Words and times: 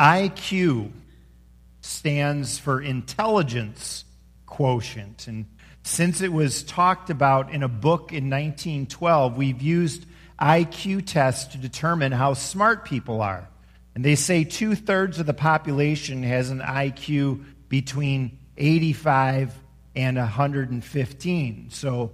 IQ 0.00 0.92
stands 1.82 2.58
for 2.58 2.80
intelligence 2.80 4.06
quotient. 4.46 5.26
And 5.28 5.44
since 5.82 6.22
it 6.22 6.32
was 6.32 6.62
talked 6.62 7.10
about 7.10 7.52
in 7.52 7.62
a 7.62 7.68
book 7.68 8.10
in 8.10 8.30
1912, 8.30 9.36
we've 9.36 9.60
used 9.60 10.06
IQ 10.40 11.04
tests 11.04 11.52
to 11.52 11.58
determine 11.58 12.12
how 12.12 12.32
smart 12.32 12.86
people 12.86 13.20
are. 13.20 13.46
And 13.94 14.02
they 14.02 14.14
say 14.14 14.44
two 14.44 14.74
thirds 14.74 15.18
of 15.18 15.26
the 15.26 15.34
population 15.34 16.22
has 16.22 16.48
an 16.48 16.60
IQ 16.60 17.44
between 17.68 18.38
85 18.56 19.52
and 19.94 20.16
115. 20.16 21.70
So 21.70 22.12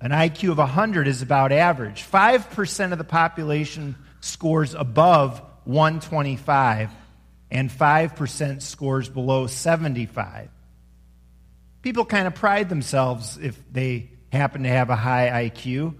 an 0.00 0.12
IQ 0.12 0.52
of 0.52 0.58
100 0.58 1.06
is 1.06 1.20
about 1.20 1.52
average. 1.52 2.08
5% 2.10 2.92
of 2.92 2.98
the 2.98 3.04
population 3.04 3.96
scores 4.20 4.72
above 4.74 5.42
125, 5.64 6.90
and 7.50 7.70
5% 7.70 8.62
scores 8.62 9.08
below 9.08 9.46
75. 9.46 10.50
People 11.82 12.04
kind 12.04 12.26
of 12.26 12.34
pride 12.34 12.68
themselves 12.68 13.38
if 13.40 13.60
they 13.72 14.10
happen 14.32 14.64
to 14.64 14.68
have 14.68 14.90
a 14.90 14.96
high 14.96 15.48
IQ, 15.48 15.94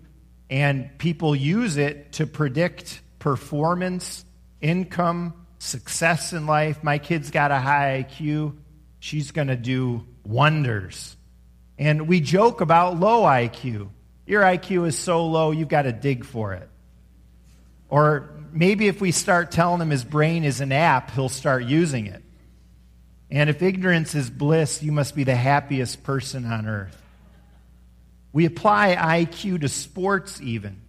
and 0.50 0.96
people 0.98 1.34
use 1.34 1.76
it 1.76 2.12
to 2.12 2.26
predict 2.26 3.00
performance, 3.18 4.24
income, 4.60 5.46
success 5.58 6.32
in 6.32 6.46
life. 6.46 6.82
My 6.82 6.98
kid's 6.98 7.30
got 7.30 7.50
a 7.50 7.58
high 7.58 8.06
IQ, 8.08 8.56
she's 8.98 9.30
going 9.30 9.48
to 9.48 9.56
do 9.56 10.06
wonders. 10.24 11.16
And 11.78 12.08
we 12.08 12.20
joke 12.20 12.60
about 12.60 12.98
low 12.98 13.22
IQ. 13.22 13.88
Your 14.26 14.42
IQ 14.42 14.88
is 14.88 14.98
so 14.98 15.26
low, 15.26 15.52
you've 15.52 15.68
got 15.68 15.82
to 15.82 15.92
dig 15.92 16.24
for 16.24 16.54
it. 16.54 16.68
Or 17.88 18.30
maybe 18.52 18.88
if 18.88 19.00
we 19.00 19.12
start 19.12 19.50
telling 19.50 19.80
him 19.80 19.90
his 19.90 20.04
brain 20.04 20.44
is 20.44 20.60
an 20.60 20.72
app, 20.72 21.10
he'll 21.12 21.28
start 21.28 21.64
using 21.64 22.06
it. 22.06 22.22
And 23.30 23.50
if 23.50 23.62
ignorance 23.62 24.14
is 24.14 24.30
bliss, 24.30 24.82
you 24.82 24.92
must 24.92 25.14
be 25.14 25.24
the 25.24 25.34
happiest 25.34 26.02
person 26.02 26.46
on 26.46 26.66
earth. 26.66 26.96
We 28.32 28.46
apply 28.46 28.94
IQ 28.96 29.62
to 29.62 29.68
sports, 29.68 30.40
even. 30.40 30.80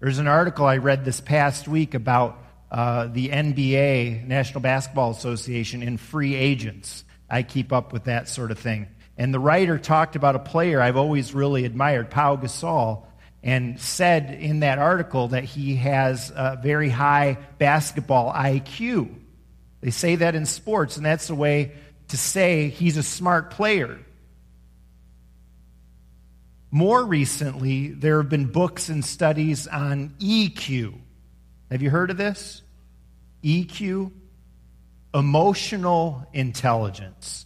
There's 0.00 0.18
an 0.18 0.26
article 0.26 0.66
I 0.66 0.78
read 0.78 1.04
this 1.04 1.20
past 1.20 1.68
week 1.68 1.94
about 1.94 2.38
uh, 2.70 3.06
the 3.06 3.28
NBA, 3.28 4.26
National 4.26 4.60
Basketball 4.60 5.10
Association, 5.10 5.82
and 5.82 6.00
free 6.00 6.34
agents. 6.34 7.04
I 7.30 7.42
keep 7.42 7.72
up 7.72 7.92
with 7.92 8.04
that 8.04 8.28
sort 8.28 8.50
of 8.50 8.58
thing. 8.58 8.88
And 9.16 9.32
the 9.32 9.38
writer 9.38 9.78
talked 9.78 10.16
about 10.16 10.36
a 10.36 10.38
player 10.38 10.80
I've 10.80 10.96
always 10.96 11.34
really 11.34 11.64
admired, 11.64 12.10
Pau 12.10 12.36
Gasol, 12.36 13.04
and 13.42 13.80
said 13.80 14.30
in 14.30 14.60
that 14.60 14.78
article 14.78 15.28
that 15.28 15.44
he 15.44 15.76
has 15.76 16.30
a 16.34 16.58
very 16.62 16.88
high 16.88 17.38
basketball 17.58 18.32
IQ. 18.32 19.12
They 19.80 19.90
say 19.90 20.16
that 20.16 20.34
in 20.34 20.46
sports, 20.46 20.96
and 20.96 21.04
that's 21.04 21.28
a 21.28 21.34
way 21.34 21.72
to 22.08 22.16
say 22.16 22.68
he's 22.68 22.96
a 22.96 23.02
smart 23.02 23.50
player. 23.50 23.98
More 26.70 27.04
recently, 27.04 27.88
there 27.88 28.18
have 28.18 28.30
been 28.30 28.46
books 28.46 28.88
and 28.88 29.04
studies 29.04 29.66
on 29.66 30.14
EQ. 30.20 30.94
Have 31.70 31.82
you 31.82 31.90
heard 31.90 32.10
of 32.10 32.16
this? 32.16 32.62
EQ? 33.42 34.12
Emotional 35.12 36.26
intelligence. 36.32 37.44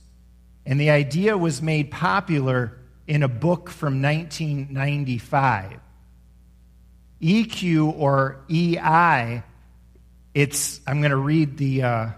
And 0.67 0.79
the 0.79 0.91
idea 0.91 1.39
was 1.39 1.63
made 1.63 1.91
popular 1.91 2.79
in 3.07 3.23
a 3.23 3.29
book 3.29 3.71
from 3.71 4.03
1995. 4.03 5.81
EQ 7.21 7.99
or 7.99 8.39
EI, 8.51 9.43
it's, 10.35 10.81
I'm 10.87 11.01
going 11.01 11.11
to 11.11 11.17
read 11.17 11.57
the, 11.57 11.83
uh, 11.83 12.09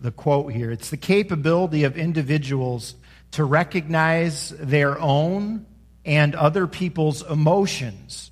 the 0.00 0.10
quote 0.10 0.52
here. 0.52 0.70
It's 0.70 0.90
the 0.90 0.96
capability 0.96 1.84
of 1.84 1.96
individuals 1.96 2.94
to 3.32 3.44
recognize 3.44 4.50
their 4.50 5.00
own 5.00 5.66
and 6.04 6.34
other 6.34 6.66
people's 6.66 7.22
emotions, 7.22 8.30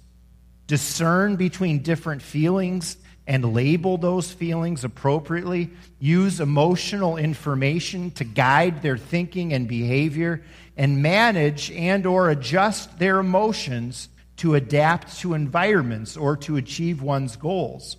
discern 0.66 1.36
between 1.36 1.82
different 1.82 2.22
feelings 2.22 2.96
and 3.26 3.54
label 3.54 3.98
those 3.98 4.32
feelings 4.32 4.84
appropriately, 4.84 5.70
use 5.98 6.40
emotional 6.40 7.18
information 7.18 8.10
to 8.12 8.24
guide 8.24 8.80
their 8.80 8.96
thinking 8.96 9.52
and 9.52 9.68
behavior, 9.68 10.42
and 10.78 11.02
manage 11.02 11.70
and 11.72 12.06
or 12.06 12.30
adjust 12.30 12.98
their 12.98 13.18
emotions 13.18 14.08
to 14.38 14.54
adapt 14.54 15.18
to 15.18 15.34
environments 15.34 16.16
or 16.16 16.36
to 16.36 16.56
achieve 16.56 17.02
one's 17.02 17.36
goals. 17.36 17.96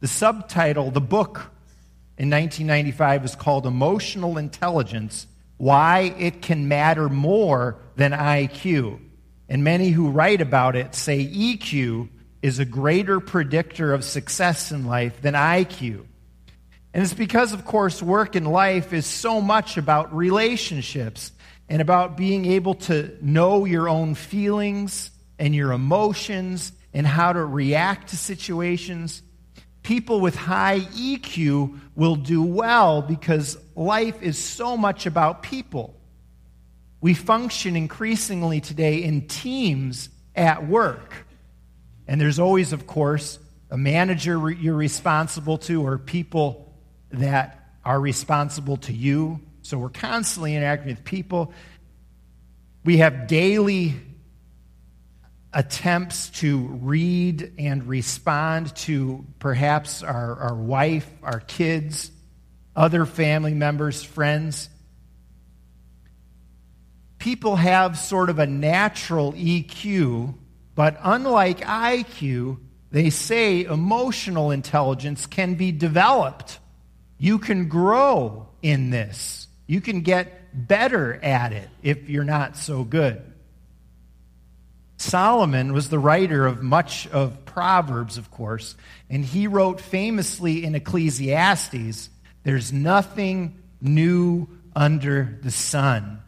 The 0.00 0.08
subtitle, 0.08 0.90
the 0.90 1.00
book 1.00 1.50
in 2.18 2.30
1995 2.30 3.24
is 3.24 3.34
called 3.34 3.66
Emotional 3.66 4.38
Intelligence 4.38 5.26
Why 5.56 6.14
It 6.18 6.42
Can 6.42 6.68
Matter 6.68 7.08
More 7.08 7.78
Than 7.96 8.12
IQ. 8.12 9.00
And 9.48 9.64
many 9.64 9.90
who 9.90 10.10
write 10.10 10.40
about 10.40 10.76
it 10.76 10.94
say 10.94 11.24
EQ 11.24 12.08
is 12.42 12.58
a 12.58 12.64
greater 12.64 13.20
predictor 13.20 13.94
of 13.94 14.04
success 14.04 14.70
in 14.70 14.86
life 14.86 15.22
than 15.22 15.34
IQ. 15.34 16.04
And 16.92 17.02
it's 17.02 17.14
because, 17.14 17.52
of 17.52 17.64
course, 17.64 18.02
work 18.02 18.36
in 18.36 18.44
life 18.44 18.92
is 18.92 19.06
so 19.06 19.40
much 19.40 19.76
about 19.76 20.14
relationships 20.14 21.32
and 21.68 21.80
about 21.80 22.16
being 22.16 22.46
able 22.46 22.74
to 22.74 23.16
know 23.20 23.64
your 23.64 23.88
own 23.88 24.14
feelings 24.14 25.10
and 25.38 25.54
your 25.54 25.72
emotions 25.72 26.72
and 26.92 27.06
how 27.06 27.32
to 27.32 27.44
react 27.44 28.10
to 28.10 28.16
situations 28.16 29.22
people 29.84 30.20
with 30.20 30.34
high 30.34 30.80
EQ 30.80 31.78
will 31.94 32.16
do 32.16 32.42
well 32.42 33.02
because 33.02 33.56
life 33.76 34.20
is 34.22 34.36
so 34.36 34.76
much 34.76 35.06
about 35.06 35.44
people. 35.44 35.94
We 37.00 37.14
function 37.14 37.76
increasingly 37.76 38.60
today 38.60 39.04
in 39.04 39.28
teams 39.28 40.08
at 40.34 40.66
work. 40.66 41.14
And 42.08 42.20
there's 42.20 42.38
always, 42.38 42.72
of 42.72 42.86
course, 42.86 43.38
a 43.70 43.76
manager 43.76 44.50
you're 44.50 44.74
responsible 44.74 45.58
to 45.58 45.86
or 45.86 45.98
people 45.98 46.74
that 47.10 47.68
are 47.84 48.00
responsible 48.00 48.78
to 48.78 48.92
you. 48.92 49.40
So 49.64 49.78
we're 49.78 49.88
constantly 49.88 50.54
interacting 50.54 50.88
with 50.88 51.04
people. 51.04 51.50
We 52.84 52.98
have 52.98 53.26
daily 53.26 53.94
attempts 55.54 56.28
to 56.40 56.58
read 56.58 57.54
and 57.58 57.88
respond 57.88 58.76
to 58.76 59.24
perhaps 59.38 60.02
our, 60.02 60.36
our 60.36 60.54
wife, 60.54 61.10
our 61.22 61.40
kids, 61.40 62.10
other 62.76 63.06
family 63.06 63.54
members, 63.54 64.02
friends. 64.02 64.68
People 67.16 67.56
have 67.56 67.98
sort 67.98 68.28
of 68.28 68.38
a 68.38 68.46
natural 68.46 69.32
EQ, 69.32 70.34
but 70.74 70.98
unlike 71.02 71.60
IQ, 71.60 72.58
they 72.90 73.08
say 73.08 73.64
emotional 73.64 74.50
intelligence 74.50 75.24
can 75.24 75.54
be 75.54 75.72
developed. 75.72 76.58
You 77.16 77.38
can 77.38 77.68
grow 77.68 78.50
in 78.60 78.90
this. 78.90 79.46
You 79.66 79.80
can 79.80 80.02
get 80.02 80.68
better 80.68 81.14
at 81.14 81.52
it 81.52 81.68
if 81.82 82.08
you're 82.08 82.24
not 82.24 82.56
so 82.56 82.84
good. 82.84 83.22
Solomon 84.96 85.72
was 85.72 85.88
the 85.88 85.98
writer 85.98 86.46
of 86.46 86.62
much 86.62 87.08
of 87.08 87.44
Proverbs, 87.44 88.16
of 88.16 88.30
course, 88.30 88.76
and 89.10 89.24
he 89.24 89.46
wrote 89.46 89.80
famously 89.80 90.64
in 90.64 90.74
Ecclesiastes 90.74 92.10
there's 92.44 92.72
nothing 92.72 93.62
new 93.80 94.48
under 94.76 95.38
the 95.42 95.50
sun. 95.50 96.20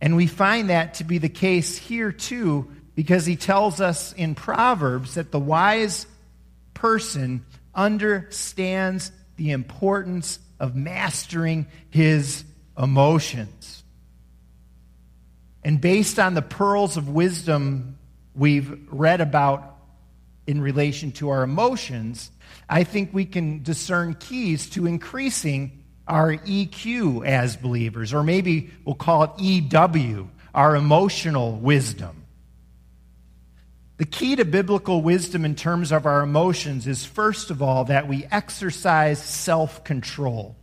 And 0.00 0.16
we 0.16 0.26
find 0.26 0.70
that 0.70 0.94
to 0.94 1.04
be 1.04 1.18
the 1.18 1.28
case 1.28 1.76
here 1.76 2.10
too, 2.10 2.70
because 2.94 3.26
he 3.26 3.36
tells 3.36 3.80
us 3.80 4.12
in 4.14 4.34
Proverbs 4.34 5.14
that 5.14 5.30
the 5.30 5.38
wise 5.38 6.06
person 6.74 7.44
understands 7.74 9.12
the 9.36 9.50
importance 9.50 10.38
of 10.58 10.74
mastering 10.74 11.66
his 11.90 12.44
emotions. 12.78 13.84
And 15.64 15.80
based 15.80 16.18
on 16.18 16.34
the 16.34 16.42
pearls 16.42 16.96
of 16.96 17.08
wisdom 17.08 17.98
we've 18.34 18.86
read 18.90 19.20
about 19.20 19.76
in 20.46 20.60
relation 20.60 21.12
to 21.12 21.30
our 21.30 21.42
emotions, 21.42 22.30
I 22.68 22.84
think 22.84 23.12
we 23.12 23.24
can 23.24 23.62
discern 23.62 24.14
keys 24.14 24.70
to 24.70 24.86
increasing 24.86 25.82
our 26.06 26.36
EQ 26.36 27.26
as 27.26 27.56
believers, 27.56 28.14
or 28.14 28.22
maybe 28.22 28.70
we'll 28.84 28.94
call 28.94 29.24
it 29.24 29.30
EW, 29.38 30.30
our 30.54 30.76
emotional 30.76 31.52
wisdom. 31.56 32.25
The 33.98 34.04
key 34.04 34.36
to 34.36 34.44
biblical 34.44 35.00
wisdom 35.00 35.44
in 35.44 35.54
terms 35.54 35.90
of 35.90 36.04
our 36.04 36.22
emotions 36.22 36.86
is, 36.86 37.06
first 37.06 37.50
of 37.50 37.62
all, 37.62 37.84
that 37.86 38.06
we 38.06 38.26
exercise 38.30 39.22
self 39.22 39.84
control. 39.84 40.56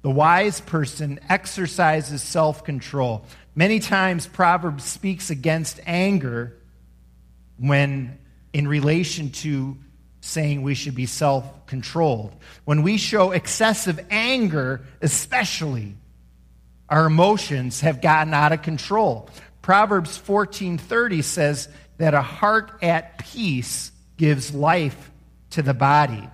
The 0.00 0.10
wise 0.10 0.60
person 0.60 1.20
exercises 1.28 2.22
self 2.22 2.64
control. 2.64 3.26
Many 3.54 3.78
times, 3.78 4.26
Proverbs 4.26 4.84
speaks 4.84 5.28
against 5.28 5.80
anger 5.86 6.56
when 7.58 8.18
in 8.54 8.66
relation 8.66 9.30
to 9.30 9.76
saying 10.22 10.62
we 10.62 10.74
should 10.74 10.94
be 10.94 11.06
self 11.06 11.66
controlled. 11.66 12.34
When 12.64 12.82
we 12.82 12.96
show 12.96 13.32
excessive 13.32 14.00
anger, 14.10 14.86
especially, 15.02 15.94
our 16.88 17.06
emotions 17.06 17.80
have 17.80 18.00
gotten 18.00 18.32
out 18.32 18.52
of 18.52 18.62
control. 18.62 19.28
Proverbs 19.62 20.18
14:30 20.18 21.22
says 21.22 21.68
that 21.98 22.14
a 22.14 22.22
heart 22.22 22.82
at 22.82 23.18
peace 23.18 23.92
gives 24.16 24.52
life 24.52 25.10
to 25.50 25.62
the 25.62 25.74
body. 25.74 26.28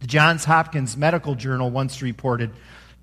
The 0.00 0.06
Johns 0.06 0.44
Hopkins 0.44 0.96
Medical 0.96 1.34
Journal 1.34 1.70
once 1.70 2.02
reported 2.02 2.50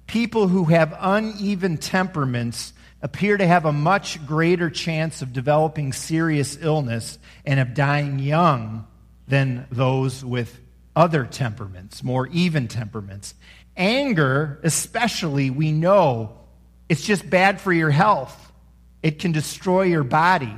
people 0.08 0.48
who 0.48 0.66
have 0.66 0.96
uneven 1.00 1.78
temperaments 1.78 2.74
appear 3.02 3.38
to 3.38 3.46
have 3.46 3.66
a 3.66 3.72
much 3.72 4.26
greater 4.26 4.70
chance 4.70 5.22
of 5.22 5.34
developing 5.34 5.94
serious 5.94 6.58
illness 6.60 7.20
and 7.46 7.60
of 7.60 7.74
dying 7.74 8.20
young 8.20 8.88
than 9.28 9.68
those 9.72 10.24
with 10.24 10.60
other 10.96 11.26
temperaments, 11.26 12.04
more 12.04 12.28
even 12.28 12.68
temperaments. 12.68 13.34
Anger, 13.76 14.60
especially, 14.64 15.50
we 15.50 15.72
know 15.72 16.38
it's 16.88 17.06
just 17.06 17.30
bad 17.30 17.60
for 17.60 17.74
your 17.74 17.90
health. 17.90 18.54
It 19.06 19.19
can 19.19 19.34
destroy 19.34 19.84
your 19.84 20.04
body, 20.04 20.52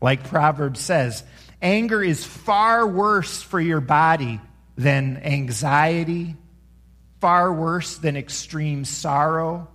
like 0.00 0.24
Proverbs 0.24 0.80
says. 0.80 1.22
Anger 1.62 2.02
is 2.02 2.24
far 2.24 2.84
worse 2.84 3.40
for 3.40 3.60
your 3.60 3.80
body 3.80 4.40
than 4.76 5.18
anxiety, 5.18 6.34
far 7.20 7.52
worse 7.52 7.98
than 7.98 8.16
extreme 8.16 8.84
sorrow. 8.84 9.68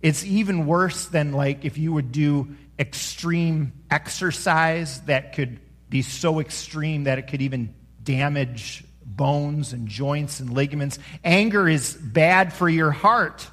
It's 0.00 0.24
even 0.24 0.64
worse 0.64 1.08
than 1.08 1.34
like 1.34 1.66
if 1.66 1.76
you 1.76 1.92
would 1.92 2.10
do 2.10 2.56
extreme 2.78 3.74
exercise 3.90 5.02
that 5.02 5.34
could 5.34 5.60
be 5.90 6.00
so 6.00 6.40
extreme 6.40 7.04
that 7.04 7.18
it 7.18 7.26
could 7.26 7.42
even 7.42 7.74
damage 8.02 8.82
bones 9.04 9.74
and 9.74 9.88
joints 9.88 10.40
and 10.40 10.54
ligaments. 10.54 10.98
Anger 11.22 11.68
is 11.68 11.92
bad 11.92 12.54
for 12.54 12.66
your 12.66 12.92
heart. 12.92 13.46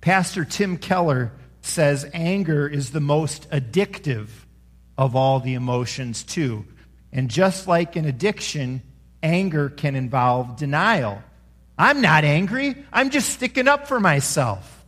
Pastor 0.00 0.46
Tim 0.46 0.78
Keller 0.78 1.32
says 1.62 2.08
anger 2.12 2.66
is 2.68 2.90
the 2.90 3.00
most 3.00 3.50
addictive 3.50 4.28
of 4.96 5.16
all 5.16 5.40
the 5.40 5.54
emotions, 5.54 6.22
too. 6.22 6.64
And 7.12 7.30
just 7.30 7.66
like 7.66 7.96
an 7.96 8.04
addiction, 8.04 8.82
anger 9.22 9.68
can 9.68 9.96
involve 9.96 10.56
denial. 10.56 11.22
I'm 11.78 12.00
not 12.00 12.24
angry, 12.24 12.76
I'm 12.92 13.10
just 13.10 13.30
sticking 13.30 13.68
up 13.68 13.88
for 13.88 14.00
myself. 14.00 14.84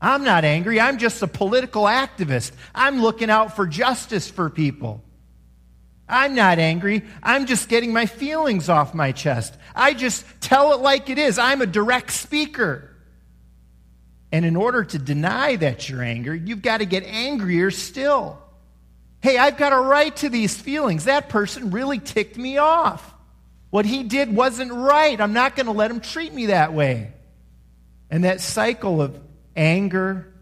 I'm 0.00 0.24
not 0.24 0.44
angry, 0.44 0.80
I'm 0.80 0.98
just 0.98 1.22
a 1.22 1.26
political 1.26 1.84
activist. 1.84 2.52
I'm 2.74 3.00
looking 3.00 3.30
out 3.30 3.56
for 3.56 3.66
justice 3.66 4.28
for 4.28 4.50
people. 4.50 5.02
I'm 6.08 6.34
not 6.34 6.58
angry. 6.58 7.02
I'm 7.22 7.46
just 7.46 7.68
getting 7.68 7.92
my 7.92 8.06
feelings 8.06 8.68
off 8.68 8.94
my 8.94 9.12
chest. 9.12 9.56
I 9.74 9.94
just 9.94 10.26
tell 10.40 10.74
it 10.74 10.80
like 10.80 11.08
it 11.08 11.18
is. 11.18 11.38
I'm 11.38 11.62
a 11.62 11.66
direct 11.66 12.10
speaker. 12.10 12.90
And 14.34 14.44
in 14.44 14.56
order 14.56 14.82
to 14.82 14.98
deny 14.98 15.54
that 15.54 15.88
you're 15.88 16.02
angry, 16.02 16.42
you've 16.44 16.60
got 16.60 16.78
to 16.78 16.86
get 16.86 17.04
angrier 17.04 17.70
still. 17.70 18.42
Hey, 19.22 19.38
I've 19.38 19.56
got 19.56 19.72
a 19.72 19.78
right 19.78 20.14
to 20.16 20.28
these 20.28 20.56
feelings. 20.56 21.04
That 21.04 21.28
person 21.28 21.70
really 21.70 22.00
ticked 22.00 22.36
me 22.36 22.58
off. 22.58 23.14
What 23.70 23.86
he 23.86 24.02
did 24.02 24.34
wasn't 24.34 24.72
right. 24.72 25.20
I'm 25.20 25.34
not 25.34 25.54
going 25.54 25.66
to 25.66 25.72
let 25.72 25.88
him 25.88 26.00
treat 26.00 26.34
me 26.34 26.46
that 26.46 26.72
way. 26.72 27.12
And 28.10 28.24
that 28.24 28.40
cycle 28.40 29.00
of 29.00 29.16
anger 29.54 30.34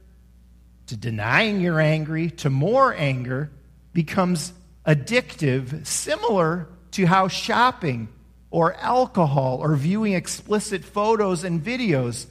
to 0.87 0.97
denying 0.97 1.61
you're 1.61 1.79
angry 1.79 2.31
to 2.31 2.49
more 2.49 2.94
anger 2.94 3.50
becomes 3.93 4.55
addictive, 4.87 5.87
similar 5.87 6.67
to 6.93 7.05
how 7.05 7.29
shopping 7.29 8.09
or 8.50 8.73
alcohol 8.73 9.59
or 9.61 9.77
viewing 9.77 10.15
explicit 10.15 10.83
photos 10.83 11.44
and 11.44 11.62
videos 11.62 12.25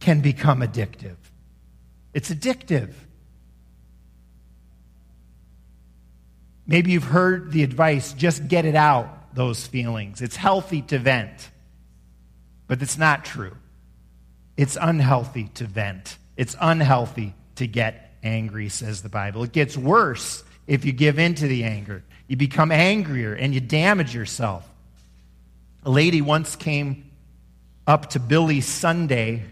can 0.00 0.20
become 0.20 0.60
addictive. 0.60 1.16
It's 2.12 2.30
addictive. 2.30 2.92
Maybe 6.66 6.92
you've 6.92 7.04
heard 7.04 7.52
the 7.52 7.62
advice 7.62 8.12
just 8.12 8.48
get 8.48 8.64
it 8.64 8.74
out, 8.74 9.34
those 9.34 9.66
feelings. 9.66 10.22
It's 10.22 10.36
healthy 10.36 10.82
to 10.82 10.98
vent. 10.98 11.50
But 12.66 12.82
it's 12.82 12.96
not 12.96 13.24
true. 13.24 13.56
It's 14.56 14.76
unhealthy 14.80 15.48
to 15.54 15.64
vent. 15.64 16.16
It's 16.36 16.56
unhealthy 16.60 17.34
to 17.56 17.66
get 17.66 18.14
angry, 18.22 18.68
says 18.68 19.02
the 19.02 19.08
Bible. 19.08 19.42
It 19.42 19.52
gets 19.52 19.76
worse 19.76 20.44
if 20.66 20.84
you 20.84 20.92
give 20.92 21.18
in 21.18 21.34
to 21.36 21.48
the 21.48 21.64
anger. 21.64 22.04
You 22.28 22.36
become 22.36 22.70
angrier 22.70 23.34
and 23.34 23.52
you 23.52 23.60
damage 23.60 24.14
yourself. 24.14 24.68
A 25.84 25.90
lady 25.90 26.22
once 26.22 26.56
came 26.56 27.10
up 27.86 28.10
to 28.10 28.20
Billy 28.20 28.60
Sunday 28.60 29.42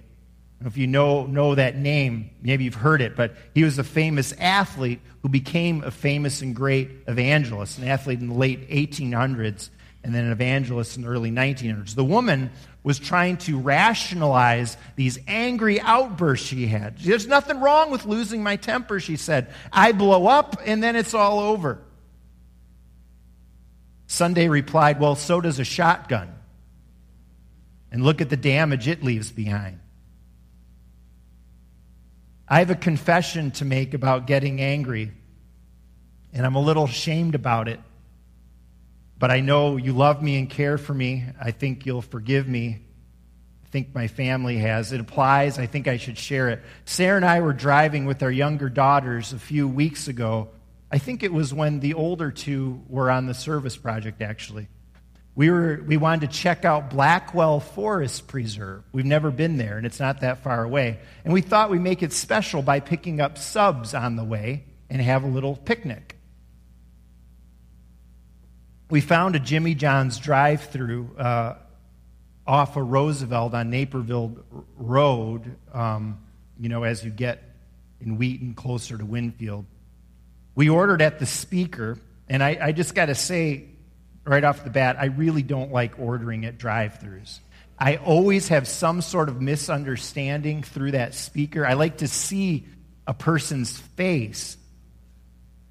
if 0.65 0.77
you 0.77 0.87
know, 0.89 1.25
know 1.27 1.55
that 1.55 1.77
name, 1.77 2.31
maybe 2.43 2.65
you've 2.65 2.75
heard 2.75 3.01
it, 3.01 3.15
but 3.15 3.35
he 3.55 3.63
was 3.63 3.79
a 3.79 3.85
famous 3.85 4.33
athlete 4.39 5.01
who 5.23 5.29
became 5.29 5.85
a 5.85 5.91
famous 5.91 6.43
and 6.43 6.55
great 6.55 6.91
evangelist, 7.07 7.79
an 7.79 7.87
athlete 7.87 8.21
in 8.21 8.29
the 8.29 8.35
late 8.35 8.69
1800s 8.69 9.71
and 10.03 10.15
then 10.15 10.25
an 10.25 10.33
evangelist 10.33 10.97
in 10.97 11.03
the 11.03 11.09
early 11.09 11.31
1900s. 11.31 11.95
The 11.95 12.05
woman 12.05 12.51
was 12.83 12.99
trying 12.99 13.37
to 13.39 13.59
rationalize 13.59 14.77
these 14.97 15.19
angry 15.29 15.81
outbursts 15.81 16.47
she 16.47 16.67
had. 16.67 16.99
There's 16.99 17.27
nothing 17.27 17.61
wrong 17.61 17.91
with 17.91 18.05
losing 18.05 18.43
my 18.43 18.57
temper, 18.57 19.01
she 19.01 19.17
said. 19.17 19.53
I 19.73 19.93
blow 19.93 20.27
up 20.27 20.61
and 20.65 20.83
then 20.83 20.97
it's 20.97 21.15
all 21.15 21.41
over. 21.41 21.83
Sunday 24.07 24.49
replied, 24.49 24.99
Well, 25.01 25.17
so 25.17 25.41
does 25.41 25.59
a 25.59 25.65
shotgun. 25.65 26.35
And 27.93 28.03
look 28.03 28.21
at 28.21 28.31
the 28.31 28.37
damage 28.37 28.89
it 28.89 29.03
leaves 29.03 29.31
behind. 29.31 29.81
I 32.51 32.61
have 32.61 32.71
a 32.71 32.75
confession 32.75 33.51
to 33.53 33.65
make 33.65 33.93
about 33.93 34.27
getting 34.27 34.61
angry, 34.61 35.13
and 36.33 36.47
I'm 36.47 36.55
a 36.55 36.61
little 36.61 36.85
ashamed 36.85 37.35
about 37.35 37.69
it. 37.69 37.79
But 39.19 39.31
I 39.31 39.41
know 39.41 39.77
you 39.77 39.93
love 39.93 40.23
me 40.23 40.39
and 40.39 40.49
care 40.49 40.79
for 40.79 40.95
me. 40.95 41.25
I 41.41 41.51
think 41.51 41.85
you'll 41.85 42.03
forgive 42.03 42.49
me. 42.49 42.79
I 43.65 43.69
think 43.69 43.95
my 43.95 44.09
family 44.09 44.57
has. 44.59 44.93
It 44.93 45.01
applies. 45.01 45.59
I 45.59 45.67
think 45.67 45.89
I 45.89 45.99
should 45.99 46.17
share 46.17 46.49
it. 46.49 46.63
Sarah 46.87 47.17
and 47.17 47.25
I 47.25 47.41
were 47.41 47.53
driving 47.53 48.07
with 48.07 48.23
our 48.23 48.31
younger 48.31 48.71
daughters 48.71 49.35
a 49.35 49.39
few 49.39 49.69
weeks 49.69 50.09
ago. 50.09 50.49
I 50.91 50.97
think 50.97 51.23
it 51.23 51.33
was 51.33 51.53
when 51.53 51.81
the 51.81 51.93
older 51.95 52.31
two 52.31 52.83
were 52.89 53.11
on 53.11 53.27
the 53.27 53.35
service 53.35 53.77
project, 53.77 54.23
actually. 54.23 54.69
We, 55.39 55.51
were, 55.51 55.81
we 55.87 55.99
wanted 55.99 56.33
to 56.33 56.37
check 56.37 56.65
out 56.65 56.91
Blackwell 56.91 57.61
Forest 57.61 58.27
Preserve. 58.27 58.83
We've 58.91 59.05
never 59.05 59.31
been 59.31 59.57
there, 59.57 59.77
and 59.77 59.87
it's 59.87 60.01
not 60.01 60.23
that 60.23 60.43
far 60.43 60.65
away. 60.65 60.99
And 61.23 61.33
we 61.33 61.43
thought 61.43 61.71
we'd 61.71 61.81
make 61.81 62.03
it 62.03 62.13
special 62.13 62.61
by 62.61 62.81
picking 62.81 63.21
up 63.21 63.39
subs 63.39 63.95
on 63.95 64.17
the 64.17 64.25
way 64.25 64.65
and 64.91 65.01
have 65.01 65.23
a 65.23 65.29
little 65.29 65.55
picnic. 65.55 66.17
We 68.91 69.01
found 69.01 69.37
a 69.37 69.39
Jimmy 69.39 69.77
John's 69.77 70.19
drive 70.19 70.65
through 70.65 71.15
uh, 71.17 71.55
off 72.45 72.77
of 72.77 72.89
Roosevelt 72.89 73.55
on 73.55 73.71
Naperville 73.71 74.39
Road, 74.77 75.55
um, 75.73 76.19
you 76.59 76.69
know, 76.69 76.83
as 76.83 77.05
you 77.05 77.13
get 77.13 77.45
in 78.01 78.19
Wheaton 78.19 78.55
closer 78.55 78.99
to 78.99 79.05
Winfield. 79.05 79.67
We 80.57 80.69
ordered 80.69 81.01
at 81.01 81.21
the 81.21 81.27
speaker, 81.27 81.97
and 82.29 82.43
I, 82.43 82.59
I 82.61 82.73
just 82.73 82.97
got 82.97 83.07
to 83.07 83.15
say, 83.15 83.67
right 84.29 84.45
off 84.45 84.65
the 84.65 84.71
bat, 84.71 84.97
I 84.99 85.07
really 85.07 85.43
don't 85.43 85.73
like 85.73 85.99
ordering 85.99 86.45
at 86.45 86.59
drive 86.59 86.99
throughs. 87.01 87.41
I 87.79 87.97
always 87.97 88.49
have 88.49 88.67
some 88.67 89.01
sort 89.01 89.29
of 89.29 89.41
misunderstanding 89.41 90.63
through 90.63 90.93
that 90.93 91.15
speaker. 91.15 91.65
I 91.67 91.75
like 91.75 91.99
to 91.99 92.09
see 92.09 92.67
a 93.07 93.15
person's 93.15 93.79
face. 93.79 94.57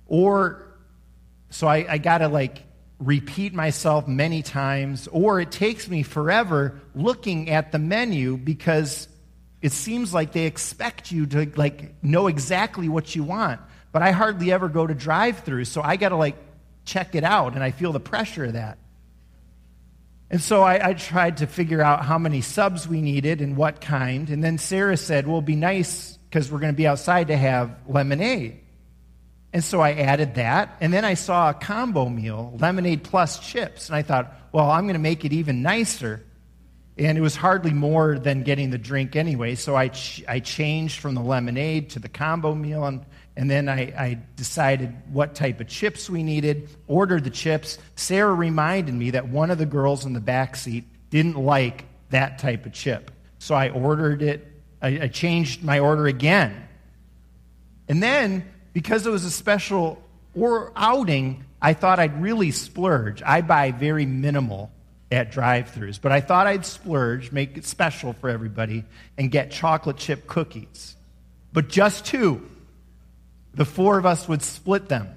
Or, 0.05 0.65
so 1.49 1.67
I, 1.67 1.85
I 1.87 1.97
got 1.97 2.19
to 2.19 2.29
like 2.29 2.63
repeat 2.99 3.53
myself 3.53 4.07
many 4.07 4.41
times, 4.41 5.07
or 5.11 5.39
it 5.39 5.51
takes 5.51 5.87
me 5.87 6.01
forever 6.01 6.79
looking 6.95 7.49
at 7.49 7.71
the 7.71 7.79
menu 7.79 8.37
because 8.37 9.07
it 9.61 9.71
seems 9.71 10.13
like 10.13 10.31
they 10.31 10.45
expect 10.45 11.11
you 11.11 11.25
to 11.27 11.51
like 11.55 12.01
know 12.03 12.27
exactly 12.27 12.89
what 12.89 13.15
you 13.15 13.23
want. 13.23 13.59
But 13.91 14.01
I 14.01 14.11
hardly 14.11 14.51
ever 14.51 14.69
go 14.69 14.87
to 14.87 14.93
drive 14.93 15.43
throughs, 15.43 15.67
so 15.67 15.81
I 15.81 15.97
got 15.97 16.09
to 16.09 16.15
like 16.15 16.35
check 16.88 17.13
it 17.13 17.24
out, 17.24 17.53
and 17.53 17.63
I 17.63 17.72
feel 17.72 17.91
the 17.91 18.00
pressure 18.00 18.46
of 18.46 18.53
that. 18.53 18.79
And 20.29 20.41
so 20.41 20.62
I, 20.62 20.89
I, 20.89 20.94
tried 20.94 21.38
to 21.38 21.48
figure 21.48 21.82
out 21.82 22.03
how 22.03 22.17
many 22.17 22.41
subs 22.41 22.86
we 22.86 23.01
needed 23.01 23.39
and 23.39 23.56
what 23.56 23.79
kind. 23.79 24.29
And 24.29 24.44
then 24.44 24.58
Sarah 24.58 24.98
said, 24.98 25.25
well, 25.25 25.41
be 25.41 25.56
nice 25.56 26.17
because 26.29 26.51
we're 26.51 26.60
going 26.60 26.74
to 26.74 26.77
be 26.77 26.88
outside 26.88 27.27
to 27.27 27.38
have 27.38 27.74
lemonade. 27.88 28.60
And 29.53 29.63
so 29.63 29.79
I 29.79 29.94
added 29.94 30.36
that. 30.36 30.75
And 30.82 30.91
then 30.91 31.06
I 31.06 31.13
saw 31.13 31.51
a 31.51 31.53
combo 31.53 32.10
meal, 32.10 32.58
lemonade 32.60 33.03
plus 33.03 33.39
chips. 33.39 33.88
And 33.88 33.96
I 33.96 34.01
thought, 34.01 34.34
well, 34.51 34.70
I'm 34.70 34.84
going 34.84 34.96
to 34.96 35.00
make 35.00 35.24
it 35.24 35.32
even 35.32 35.62
nicer. 35.62 36.25
And 36.98 37.17
it 37.17 37.22
was 37.22 37.38
hardly 37.38 37.72
more 37.72 38.20
than 38.20 38.44
getting 38.44 38.70
the 38.70 38.77
drink 38.77 39.15
anyway. 39.15 39.56
So 39.56 39.77
I, 39.77 39.88
ch- 39.88 40.25
I 40.27 40.41
changed 40.41 41.00
from 41.00 41.15
the 41.15 41.22
lemonade 41.22 41.91
to 41.91 42.00
the 42.00 42.10
combo 42.10 42.53
meal. 42.53 42.84
And 42.84 43.06
And 43.38 43.51
then 43.51 43.70
I, 43.70 43.82
I, 43.96 44.17
decided 44.36 44.96
what 45.13 45.36
type 45.36 45.62
of 45.62 45.67
chips 45.67 46.10
we 46.10 46.24
needed, 46.24 46.70
ordered 46.88 47.24
the 47.24 47.29
chips. 47.29 47.77
Sarah 47.96 48.34
reminded 48.34 48.96
me 48.96 49.12
that 49.12 49.29
one 49.29 49.51
of 49.51 49.60
the 49.60 49.65
girls 49.67 50.06
in 50.06 50.13
the 50.13 50.20
back 50.20 50.56
seat 50.56 50.86
didn't 51.12 51.38
like 51.38 51.86
that 52.10 52.39
type 52.39 52.65
of 52.65 52.74
chip. 52.74 53.12
So 53.38 53.53
I 53.53 53.70
ordered 53.70 54.24
it, 54.24 54.51
I, 54.82 55.01
I 55.03 55.08
changed 55.10 55.63
my 55.63 55.77
order 55.77 56.08
again. 56.08 56.67
And 57.88 58.01
then, 58.01 58.44
because 58.74 59.06
it 59.06 59.12
was 59.12 59.24
a 59.24 59.29
special 59.29 60.01
or 60.34 60.72
outing, 60.75 61.46
I 61.62 61.74
thought 61.74 62.00
I'd 62.00 62.20
really 62.20 62.50
splurge. 62.50 63.22
I 63.22 63.41
buy 63.41 63.70
very 63.70 64.08
minimal 64.08 64.72
at 65.12 65.32
drive 65.32 65.72
throughs, 65.72 66.01
but 66.01 66.12
I 66.12 66.22
thought 66.22 66.48
I'd 66.48 66.65
splurge, 66.65 67.32
make 67.32 67.56
it 67.56 67.65
special 67.65 68.13
for 68.13 68.29
everybody, 68.32 68.84
and 69.15 69.29
get 69.29 69.51
chocolate 69.51 69.98
chip 69.98 70.25
cookies. 70.25 70.96
But 71.53 71.70
just 71.70 72.03
two. 72.03 72.41
The 73.54 73.66
four 73.66 73.98
of 73.98 74.06
us 74.06 74.27
would 74.27 74.44
split 74.44 74.88
them. 74.88 75.10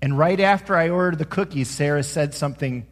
And 0.00 0.18
right 0.18 0.38
after 0.40 0.76
I 0.76 0.88
ordered 0.88 1.18
the 1.18 1.24
cookies, 1.24 1.68
Sarah 1.68 2.02
said 2.02 2.34
something 2.34 2.86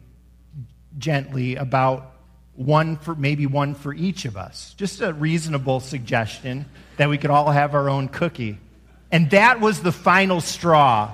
gently 0.97 1.55
about 1.55 2.13
one 2.55 2.97
for 2.97 3.15
maybe 3.15 3.45
one 3.45 3.75
for 3.75 3.93
each 3.93 4.25
of 4.25 4.37
us. 4.37 4.73
Just 4.77 5.01
a 5.01 5.13
reasonable 5.13 5.79
suggestion 5.79 6.65
that 6.97 7.09
we 7.09 7.17
could 7.17 7.29
all 7.29 7.51
have 7.51 7.75
our 7.75 7.89
own 7.89 8.07
cookie. 8.07 8.59
And 9.11 9.29
that 9.31 9.59
was 9.59 9.81
the 9.81 9.91
final 9.91 10.41
straw 10.41 11.13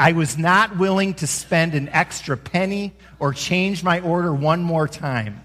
I 0.00 0.12
was 0.12 0.38
not 0.38 0.78
willing 0.78 1.12
to 1.14 1.26
spend 1.26 1.74
an 1.74 1.90
extra 1.90 2.34
penny 2.34 2.94
or 3.18 3.34
change 3.34 3.84
my 3.84 4.00
order 4.00 4.32
one 4.32 4.62
more 4.62 4.88
time. 4.88 5.44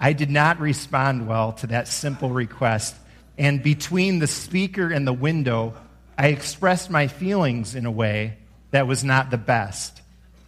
I 0.00 0.14
did 0.14 0.30
not 0.30 0.58
respond 0.58 1.28
well 1.28 1.52
to 1.52 1.66
that 1.66 1.88
simple 1.88 2.30
request. 2.30 2.96
And 3.38 3.62
between 3.62 4.18
the 4.18 4.26
speaker 4.26 4.90
and 4.90 5.06
the 5.06 5.12
window, 5.12 5.74
I 6.18 6.28
expressed 6.28 6.90
my 6.90 7.08
feelings 7.08 7.74
in 7.74 7.86
a 7.86 7.90
way 7.90 8.36
that 8.70 8.86
was 8.86 9.04
not 9.04 9.30
the 9.30 9.38
best. 9.38 10.00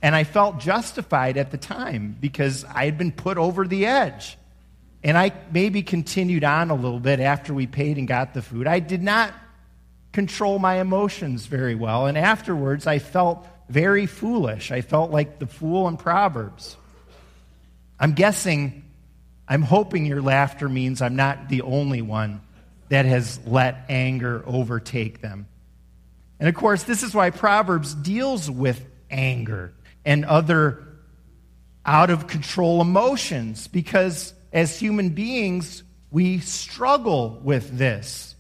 And 0.03 0.15
I 0.15 0.25
felt 0.25 0.59
justified 0.59 1.39
at 1.39 1.51
the 1.51 1.57
time 1.57 2.17
because 2.21 2.65
I 2.65 2.85
had 2.85 2.99
been 2.99 3.13
put 3.13 3.39
over 3.39 3.67
the 3.67 3.87
edge. 3.87 4.37
And 5.03 5.17
I 5.17 5.33
maybe 5.53 5.83
continued 5.83 6.45
on 6.45 6.71
a 6.71 6.75
little 6.75 7.01
bit 7.01 7.21
after 7.21 7.55
we 7.55 7.67
paid 7.67 7.99
and 7.99 8.07
got 8.07 8.35
the 8.35 8.43
food. 8.43 8.67
I 8.67 8.81
did 8.81 9.03
not 9.03 9.33
control 10.13 10.59
my 10.59 10.81
emotions 10.81 11.47
very 11.47 11.75
well. 11.75 12.07
And 12.07 12.17
afterwards, 12.17 12.87
I 12.87 12.99
felt 12.99 13.47
very 13.69 14.07
foolish. 14.07 14.71
I 14.71 14.81
felt 14.81 15.11
like 15.11 15.39
the 15.39 15.47
fool 15.47 15.89
in 15.89 15.97
Proverbs. 15.97 16.77
I'm 17.99 18.13
guessing, 18.13 18.85
I'm 19.49 19.63
hoping 19.63 20.07
your 20.07 20.23
laughter 20.23 20.69
means 20.69 21.03
I'm 21.03 21.17
not 21.17 21.49
the 21.49 21.63
only 21.63 22.03
one 22.03 22.41
that 22.89 23.07
has 23.07 23.39
let 23.47 23.87
anger 23.89 24.43
overtake 24.47 25.21
them. 25.21 25.47
And 26.39 26.49
of 26.49 26.55
course, 26.55 26.83
this 26.83 27.03
is 27.03 27.15
why 27.15 27.31
Proverbs 27.31 27.95
deals 27.95 28.51
with 28.51 28.85
anger 29.11 29.73
and 30.05 30.25
other 30.25 30.85
out 31.87 32.11
of 32.11 32.27
control 32.27 32.81
emotions, 32.81 33.69
because 33.69 34.33
as 34.53 34.79
human 34.79 35.11
beings, 35.11 35.83
we 36.11 36.39
struggle 36.39 37.41
with 37.43 37.77
this. 37.77 38.35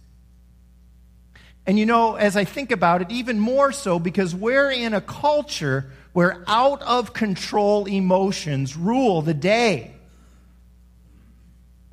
And 1.66 1.78
you 1.78 1.86
know, 1.86 2.16
as 2.16 2.36
I 2.36 2.44
think 2.44 2.72
about 2.72 3.02
it, 3.02 3.10
even 3.10 3.40
more 3.40 3.72
so 3.72 3.98
because 3.98 4.34
we're 4.34 4.70
in 4.70 4.92
a 4.92 5.00
culture 5.00 5.90
where 6.12 6.44
out 6.46 6.82
of 6.82 7.12
control 7.12 7.86
emotions 7.86 8.76
rule 8.76 9.22
the 9.22 9.34
day. 9.34 9.93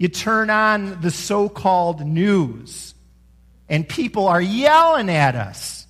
You 0.02 0.08
turn 0.08 0.50
on 0.50 1.00
the 1.02 1.12
so 1.12 1.48
called 1.48 2.04
news, 2.04 2.96
and 3.70 3.88
people 3.88 4.28
are 4.28 4.42
yelling 4.42 5.12
at 5.12 5.36
us, 5.36 5.86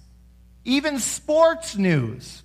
even 0.66 1.00
sports 1.00 1.78
news. 1.78 2.44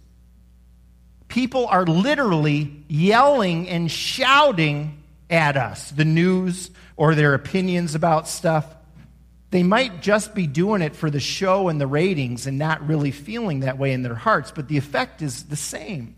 People 1.26 1.66
are 1.66 1.84
literally 1.84 2.84
yelling 2.86 3.68
and 3.68 3.90
shouting 3.90 5.02
at 5.28 5.56
us, 5.56 5.90
the 5.90 6.04
news 6.04 6.70
or 6.96 7.16
their 7.16 7.34
opinions 7.34 7.96
about 7.96 8.28
stuff. 8.28 8.64
They 9.50 9.64
might 9.64 10.00
just 10.02 10.36
be 10.36 10.46
doing 10.46 10.82
it 10.82 10.94
for 10.94 11.10
the 11.10 11.18
show 11.18 11.66
and 11.66 11.80
the 11.80 11.88
ratings 11.88 12.46
and 12.46 12.58
not 12.58 12.86
really 12.86 13.10
feeling 13.10 13.58
that 13.60 13.76
way 13.76 13.92
in 13.92 14.04
their 14.04 14.14
hearts, 14.14 14.52
but 14.52 14.68
the 14.68 14.76
effect 14.76 15.20
is 15.20 15.46
the 15.46 15.56
same. 15.56 16.14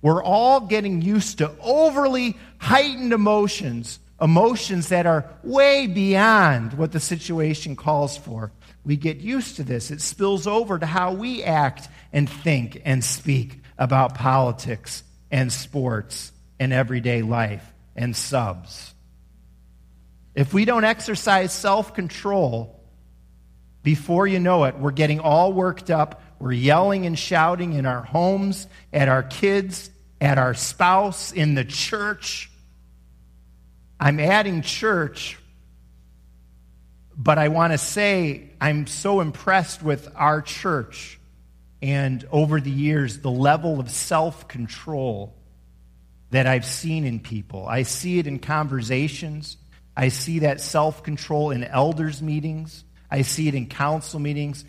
We're 0.00 0.24
all 0.24 0.60
getting 0.60 1.02
used 1.02 1.38
to 1.38 1.54
overly 1.60 2.38
heightened 2.56 3.12
emotions, 3.12 3.98
emotions 4.22 4.88
that 4.88 5.04
are 5.04 5.28
way 5.42 5.88
beyond 5.88 6.74
what 6.74 6.92
the 6.92 7.00
situation 7.00 7.74
calls 7.74 8.16
for. 8.16 8.52
We 8.84 8.96
get 8.96 9.18
used 9.18 9.56
to 9.56 9.64
this. 9.64 9.90
It 9.90 10.00
spills 10.00 10.46
over 10.46 10.78
to 10.78 10.86
how 10.86 11.12
we 11.12 11.42
act 11.42 11.88
and 12.12 12.30
think 12.30 12.80
and 12.84 13.04
speak 13.04 13.60
about 13.76 14.14
politics 14.14 15.02
and 15.30 15.52
sports 15.52 16.32
and 16.60 16.72
everyday 16.72 17.22
life 17.22 17.64
and 17.96 18.14
subs. 18.16 18.94
If 20.34 20.54
we 20.54 20.64
don't 20.64 20.84
exercise 20.84 21.52
self 21.52 21.92
control, 21.92 22.80
before 23.82 24.28
you 24.28 24.38
know 24.38 24.64
it, 24.64 24.78
we're 24.78 24.92
getting 24.92 25.18
all 25.18 25.52
worked 25.52 25.90
up. 25.90 26.22
We're 26.38 26.52
yelling 26.52 27.06
and 27.06 27.18
shouting 27.18 27.72
in 27.72 27.86
our 27.86 28.02
homes, 28.02 28.68
at 28.92 29.08
our 29.08 29.24
kids, 29.24 29.90
at 30.20 30.38
our 30.38 30.54
spouse, 30.54 31.32
in 31.32 31.54
the 31.54 31.64
church. 31.64 32.51
I'm 34.02 34.18
adding 34.18 34.62
church, 34.62 35.38
but 37.16 37.38
I 37.38 37.48
want 37.48 37.72
to 37.72 37.78
say 37.78 38.50
I'm 38.60 38.88
so 38.88 39.20
impressed 39.20 39.80
with 39.80 40.10
our 40.16 40.42
church 40.42 41.20
and 41.80 42.26
over 42.32 42.60
the 42.60 42.72
years, 42.72 43.20
the 43.20 43.30
level 43.30 43.78
of 43.78 43.88
self 43.88 44.48
control 44.48 45.36
that 46.30 46.48
I've 46.48 46.64
seen 46.64 47.04
in 47.04 47.20
people. 47.20 47.64
I 47.64 47.84
see 47.84 48.18
it 48.18 48.26
in 48.26 48.40
conversations. 48.40 49.56
I 49.96 50.08
see 50.08 50.40
that 50.40 50.60
self 50.60 51.04
control 51.04 51.52
in 51.52 51.62
elders' 51.62 52.20
meetings. 52.20 52.82
I 53.08 53.22
see 53.22 53.46
it 53.46 53.54
in 53.54 53.68
council 53.68 54.18
meetings. 54.18 54.64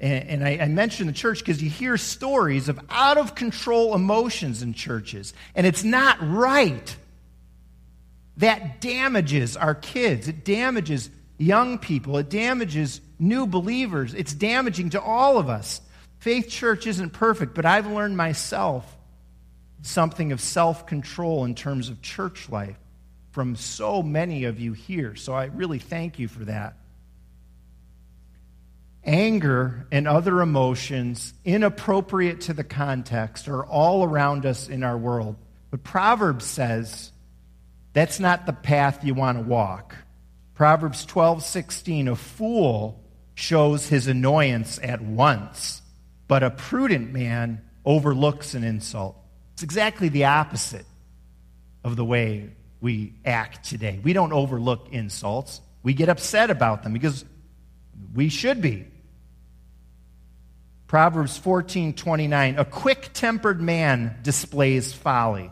And, 0.00 0.42
I, 0.42 0.58
I 0.62 0.66
mention 0.66 1.06
the 1.06 1.12
church 1.12 1.38
because 1.38 1.62
you 1.62 1.70
hear 1.70 1.96
stories 1.96 2.68
of 2.68 2.80
out 2.90 3.18
of 3.18 3.36
control 3.36 3.94
emotions 3.94 4.62
in 4.62 4.74
churches, 4.74 5.32
and 5.54 5.64
it's 5.64 5.84
not 5.84 6.18
right. 6.20 6.96
That 8.38 8.80
damages 8.80 9.56
our 9.56 9.74
kids, 9.74 10.28
it 10.28 10.44
damages 10.44 11.10
young 11.38 11.78
people, 11.78 12.18
it 12.18 12.30
damages 12.30 13.00
new 13.18 13.46
believers, 13.46 14.14
it's 14.14 14.32
damaging 14.32 14.90
to 14.90 15.00
all 15.00 15.38
of 15.38 15.48
us. 15.48 15.80
Faith 16.20 16.48
Church 16.48 16.86
isn't 16.86 17.10
perfect, 17.10 17.54
but 17.54 17.64
I've 17.64 17.86
learned 17.86 18.16
myself 18.16 18.96
something 19.82 20.32
of 20.32 20.40
self 20.40 20.86
control 20.86 21.44
in 21.44 21.54
terms 21.54 21.88
of 21.88 22.02
church 22.02 22.48
life 22.48 22.78
from 23.30 23.56
so 23.56 24.02
many 24.02 24.44
of 24.44 24.58
you 24.58 24.72
here. 24.72 25.14
So 25.14 25.32
I 25.32 25.46
really 25.46 25.78
thank 25.78 26.18
you 26.18 26.28
for 26.28 26.44
that. 26.44 26.76
Anger 29.04 29.86
and 29.90 30.06
other 30.06 30.40
emotions, 30.40 31.32
inappropriate 31.44 32.42
to 32.42 32.52
the 32.52 32.64
context, 32.64 33.48
are 33.48 33.64
all 33.64 34.04
around 34.04 34.44
us 34.44 34.68
in 34.68 34.82
our 34.82 34.98
world. 34.98 35.36
But 35.70 35.82
Proverbs 35.82 36.44
says 36.44 37.12
that's 37.98 38.20
not 38.20 38.46
the 38.46 38.52
path 38.52 39.04
you 39.04 39.12
want 39.12 39.38
to 39.38 39.42
walk. 39.42 39.96
Proverbs 40.54 41.04
12:16 41.04 42.06
a 42.06 42.14
fool 42.14 43.02
shows 43.34 43.88
his 43.88 44.06
annoyance 44.06 44.78
at 44.82 45.00
once, 45.00 45.82
but 46.28 46.44
a 46.44 46.50
prudent 46.50 47.12
man 47.12 47.60
overlooks 47.84 48.54
an 48.54 48.62
insult. 48.62 49.16
It's 49.54 49.64
exactly 49.64 50.08
the 50.08 50.26
opposite 50.26 50.86
of 51.82 51.96
the 51.96 52.04
way 52.04 52.50
we 52.80 53.14
act 53.24 53.68
today. 53.68 53.98
We 54.00 54.12
don't 54.12 54.32
overlook 54.32 54.88
insults, 54.92 55.60
we 55.82 55.92
get 55.92 56.08
upset 56.08 56.50
about 56.50 56.84
them 56.84 56.92
because 56.92 57.24
we 58.14 58.28
should 58.28 58.60
be. 58.60 58.86
Proverbs 60.86 61.36
14:29 61.36 62.58
a 62.58 62.64
quick 62.64 63.10
tempered 63.12 63.60
man 63.60 64.18
displays 64.22 64.92
folly. 64.92 65.50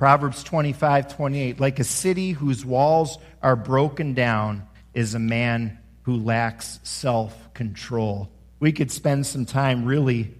Proverbs 0.00 0.42
25 0.44 1.14
28, 1.14 1.60
like 1.60 1.78
a 1.78 1.84
city 1.84 2.32
whose 2.32 2.64
walls 2.64 3.18
are 3.42 3.54
broken 3.54 4.14
down 4.14 4.66
is 4.94 5.14
a 5.14 5.18
man 5.18 5.78
who 6.04 6.16
lacks 6.16 6.80
self 6.84 7.52
control. 7.52 8.30
We 8.60 8.72
could 8.72 8.90
spend 8.90 9.26
some 9.26 9.44
time 9.44 9.84
really 9.84 10.32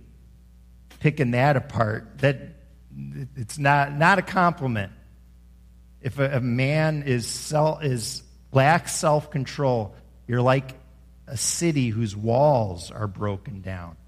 picking 1.00 1.32
that 1.32 1.58
apart. 1.58 2.20
That 2.20 2.38
it's 3.36 3.58
not, 3.58 3.92
not 3.92 4.18
a 4.18 4.22
compliment. 4.22 4.92
If 6.00 6.18
a, 6.18 6.38
a 6.38 6.40
man 6.40 7.02
is, 7.02 7.26
self, 7.26 7.84
is 7.84 8.22
lacks 8.52 8.94
self 8.94 9.30
control, 9.30 9.94
you're 10.26 10.40
like 10.40 10.74
a 11.26 11.36
city 11.36 11.90
whose 11.90 12.16
walls 12.16 12.90
are 12.90 13.06
broken 13.06 13.60
down. 13.60 13.98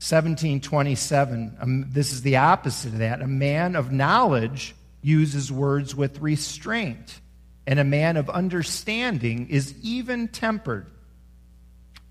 1727, 0.00 1.56
um, 1.60 1.86
this 1.90 2.12
is 2.12 2.22
the 2.22 2.36
opposite 2.36 2.92
of 2.92 2.98
that. 2.98 3.22
A 3.22 3.26
man 3.26 3.74
of 3.76 3.90
knowledge 3.92 4.74
uses 5.00 5.50
words 5.50 5.94
with 5.94 6.20
restraint. 6.20 7.20
and 7.66 7.78
a 7.78 7.84
man 7.84 8.18
of 8.18 8.28
understanding 8.28 9.48
is 9.48 9.74
even 9.82 10.28
tempered. 10.28 10.86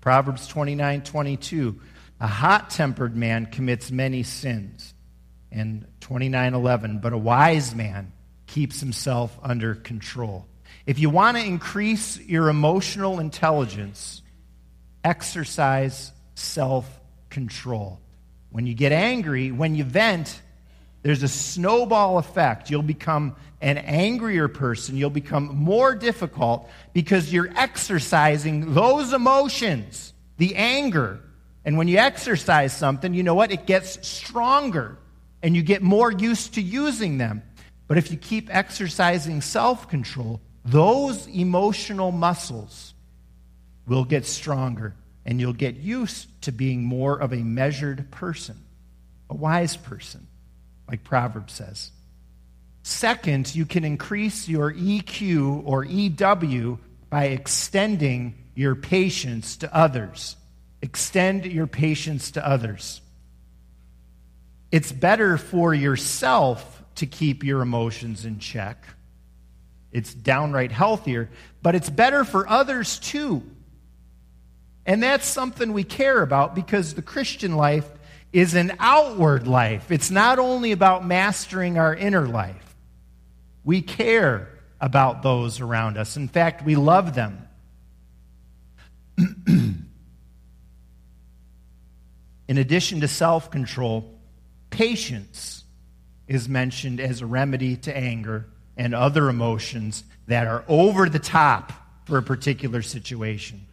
Proverbs 0.00 0.48
29 0.48 1.02
22. 1.02 1.80
A 2.20 2.26
hot 2.26 2.70
tempered 2.70 3.16
man 3.16 3.46
commits 3.46 3.90
many 3.90 4.22
sins. 4.22 4.92
And 5.52 5.86
29 6.00 6.54
11. 6.54 6.98
But 6.98 7.12
a 7.12 7.18
wise 7.18 7.74
man 7.74 8.12
keeps 8.46 8.80
himself 8.80 9.38
under 9.42 9.74
control. 9.76 10.46
If 10.86 10.98
you 10.98 11.08
want 11.08 11.36
to 11.36 11.44
increase 11.44 12.18
your 12.18 12.48
emotional 12.48 13.20
intelligence, 13.20 14.22
exercise 15.02 16.12
self 16.34 17.00
control. 17.34 18.00
When 18.50 18.66
you 18.66 18.74
get 18.74 18.92
angry, 18.92 19.50
when 19.50 19.74
you 19.74 19.82
vent, 19.84 20.40
there's 21.02 21.22
a 21.24 21.28
snowball 21.28 22.18
effect. 22.18 22.70
You'll 22.70 22.82
become 22.82 23.36
an 23.60 23.76
angrier 23.78 24.46
person. 24.46 24.96
You'll 24.96 25.10
become 25.10 25.56
more 25.56 25.94
difficult 25.94 26.70
because 26.92 27.32
you're 27.32 27.50
exercising 27.56 28.72
those 28.72 29.12
emotions, 29.12 30.14
the 30.38 30.54
anger. 30.54 31.20
And 31.64 31.76
when 31.76 31.88
you 31.88 31.98
exercise 31.98 32.74
something, 32.74 33.12
you 33.12 33.24
know 33.24 33.34
what? 33.34 33.50
It 33.50 33.66
gets 33.66 34.06
stronger 34.06 34.96
and 35.42 35.56
you 35.56 35.62
get 35.62 35.82
more 35.82 36.12
used 36.12 36.54
to 36.54 36.62
using 36.62 37.18
them. 37.18 37.42
But 37.88 37.98
if 37.98 38.10
you 38.10 38.16
keep 38.16 38.48
exercising 38.54 39.42
self 39.42 39.88
control, 39.88 40.40
those 40.64 41.26
emotional 41.26 42.12
muscles 42.12 42.94
will 43.86 44.04
get 44.04 44.24
stronger 44.24 44.94
and 45.26 45.40
you'll 45.40 45.52
get 45.52 45.76
used 45.76 46.28
to 46.42 46.52
being 46.52 46.84
more 46.84 47.18
of 47.18 47.32
a 47.32 47.36
measured 47.36 48.10
person, 48.10 48.56
a 49.30 49.34
wise 49.34 49.76
person 49.76 50.26
like 50.88 51.04
Proverbs 51.04 51.52
says. 51.54 51.90
Second, 52.82 53.54
you 53.54 53.64
can 53.64 53.84
increase 53.84 54.48
your 54.48 54.72
EQ 54.72 55.62
or 55.64 55.84
EW 55.84 56.78
by 57.08 57.24
extending 57.26 58.34
your 58.54 58.74
patience 58.74 59.56
to 59.56 59.74
others. 59.74 60.36
Extend 60.82 61.46
your 61.46 61.66
patience 61.66 62.32
to 62.32 62.46
others. 62.46 63.00
It's 64.70 64.92
better 64.92 65.38
for 65.38 65.72
yourself 65.72 66.82
to 66.96 67.06
keep 67.06 67.42
your 67.42 67.62
emotions 67.62 68.26
in 68.26 68.38
check. 68.38 68.84
It's 69.90 70.12
downright 70.12 70.72
healthier, 70.72 71.30
but 71.62 71.74
it's 71.74 71.88
better 71.88 72.24
for 72.24 72.48
others 72.48 72.98
too. 72.98 73.42
And 74.86 75.02
that's 75.02 75.26
something 75.26 75.72
we 75.72 75.84
care 75.84 76.22
about 76.22 76.54
because 76.54 76.94
the 76.94 77.02
Christian 77.02 77.56
life 77.56 77.88
is 78.32 78.54
an 78.54 78.76
outward 78.78 79.46
life. 79.46 79.90
It's 79.90 80.10
not 80.10 80.38
only 80.38 80.72
about 80.72 81.06
mastering 81.06 81.78
our 81.78 81.94
inner 81.94 82.26
life. 82.26 82.74
We 83.62 83.80
care 83.80 84.48
about 84.80 85.22
those 85.22 85.60
around 85.60 85.96
us. 85.96 86.16
In 86.16 86.28
fact, 86.28 86.64
we 86.64 86.76
love 86.76 87.14
them. 87.14 87.48
In 92.46 92.58
addition 92.58 93.00
to 93.00 93.08
self 93.08 93.50
control, 93.50 94.18
patience 94.70 95.64
is 96.26 96.48
mentioned 96.48 97.00
as 97.00 97.22
a 97.22 97.26
remedy 97.26 97.76
to 97.76 97.96
anger 97.96 98.46
and 98.76 98.94
other 98.94 99.28
emotions 99.28 100.04
that 100.26 100.46
are 100.46 100.64
over 100.68 101.08
the 101.08 101.18
top 101.18 101.72
for 102.04 102.18
a 102.18 102.22
particular 102.22 102.82
situation. 102.82 103.64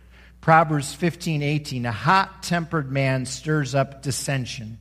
Proverbs 0.41 0.93
15, 0.93 1.43
18. 1.43 1.85
A 1.85 1.91
hot 1.91 2.43
tempered 2.43 2.91
man 2.91 3.25
stirs 3.25 3.75
up 3.75 4.01
dissension, 4.01 4.79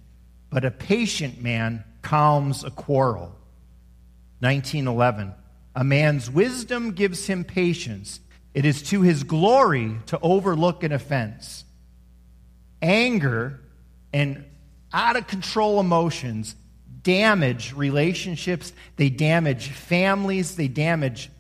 but 0.49 0.65
a 0.65 0.71
patient 0.71 1.41
man 1.43 1.85
calms 2.03 2.65
a 2.65 2.71
quarrel. 2.71 3.37
1911. 4.41 5.35
A 5.77 5.85
man's 5.85 6.31
wisdom 6.31 6.93
gives 6.93 7.27
him 7.27 7.45
patience. 7.45 8.21
It 8.55 8.65
is 8.65 8.83
to 8.85 9.03
his 9.03 9.23
glory 9.23 9.97
to 10.07 10.19
overlook 10.21 10.83
an 10.83 10.93
offense. 10.93 11.65
Anger 12.83 13.61
and 14.13 14.45
out 14.93 15.17
of 15.17 15.27
control 15.27 15.79
emotions 15.79 16.57
damage 17.03 17.73
relationships, 17.73 18.73
they 18.97 19.09
damage 19.09 19.69
families, 19.69 20.57
they 20.57 20.69
damage 20.69 21.31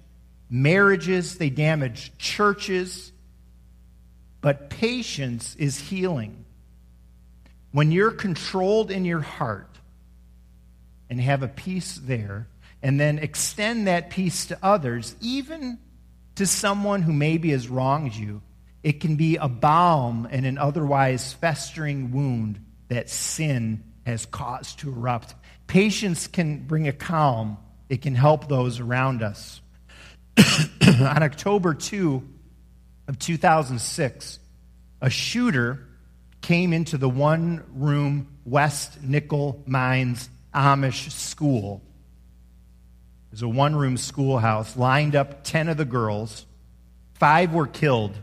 marriages, 0.48 1.38
they 1.38 1.50
damage 1.50 2.16
churches. 2.18 3.12
But 4.40 4.70
patience 4.70 5.54
is 5.56 5.78
healing. 5.78 6.44
When 7.72 7.92
you're 7.92 8.10
controlled 8.10 8.90
in 8.90 9.04
your 9.04 9.20
heart 9.20 9.78
and 11.08 11.20
have 11.20 11.42
a 11.42 11.48
peace 11.48 12.00
there, 12.02 12.48
and 12.82 12.98
then 12.98 13.18
extend 13.18 13.86
that 13.86 14.10
peace 14.10 14.46
to 14.46 14.58
others, 14.62 15.14
even 15.20 15.78
to 16.36 16.46
someone 16.46 17.02
who 17.02 17.12
maybe 17.12 17.50
has 17.50 17.68
wronged 17.68 18.14
you, 18.14 18.42
it 18.82 19.00
can 19.00 19.16
be 19.16 19.36
a 19.36 19.48
balm 19.48 20.26
in 20.30 20.44
an 20.44 20.56
otherwise 20.56 21.32
festering 21.34 22.12
wound 22.12 22.64
that 22.88 23.10
sin 23.10 23.84
has 24.06 24.24
caused 24.24 24.80
to 24.80 24.88
erupt. 24.88 25.34
Patience 25.66 26.26
can 26.26 26.66
bring 26.66 26.88
a 26.88 26.92
calm, 26.92 27.58
it 27.88 28.00
can 28.02 28.14
help 28.14 28.48
those 28.48 28.80
around 28.80 29.22
us. 29.22 29.60
On 30.86 31.22
October 31.22 31.74
2, 31.74 32.26
of 33.10 33.18
2006, 33.18 34.38
a 35.00 35.10
shooter 35.10 35.84
came 36.42 36.72
into 36.72 36.96
the 36.96 37.08
one 37.08 37.64
room 37.74 38.38
West 38.44 39.02
Nickel 39.02 39.64
Mines 39.66 40.30
Amish 40.54 41.10
school. 41.10 41.82
It 43.26 43.32
was 43.32 43.42
a 43.42 43.48
one 43.48 43.74
room 43.74 43.96
schoolhouse, 43.96 44.76
lined 44.76 45.16
up 45.16 45.42
10 45.42 45.68
of 45.68 45.76
the 45.76 45.84
girls. 45.84 46.46
Five 47.14 47.52
were 47.52 47.66
killed 47.66 48.16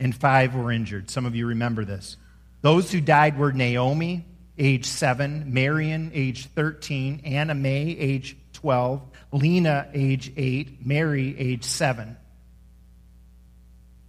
and 0.00 0.12
five 0.12 0.52
were 0.52 0.72
injured. 0.72 1.10
Some 1.10 1.24
of 1.24 1.36
you 1.36 1.46
remember 1.46 1.84
this. 1.84 2.16
Those 2.60 2.90
who 2.90 3.00
died 3.00 3.38
were 3.38 3.52
Naomi, 3.52 4.26
age 4.58 4.86
7, 4.86 5.54
Marian, 5.54 6.10
age 6.12 6.46
13, 6.46 7.20
Anna 7.24 7.54
Mae, 7.54 7.96
age 7.96 8.36
12, 8.54 9.00
Lena, 9.30 9.88
age 9.94 10.32
8, 10.36 10.84
Mary, 10.84 11.38
age 11.38 11.62
7. 11.62 12.16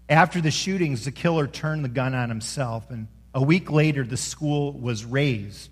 After 0.09 0.41
the 0.41 0.49
shootings, 0.49 1.05
the 1.05 1.11
killer 1.11 1.45
turned 1.45 1.85
the 1.85 1.89
gun 1.89 2.15
on 2.15 2.29
himself, 2.29 2.89
and 2.89 3.07
a 3.33 3.43
week 3.43 3.69
later, 3.69 4.03
the 4.03 4.17
school 4.17 4.73
was 4.73 5.05
razed 5.05 5.69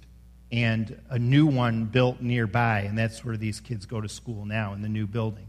and 0.52 1.02
a 1.10 1.17
new 1.19 1.47
one 1.47 1.86
built 1.86 2.21
nearby, 2.21 2.82
and 2.82 2.97
that's 2.97 3.26
where 3.26 3.36
these 3.36 3.60
kids 3.60 3.86
go 3.88 4.00
to 4.00 4.08
school 4.08 4.45
now 4.45 4.73
in 4.73 4.82
the 4.82 4.89
new 4.89 5.08
building. 5.08 5.47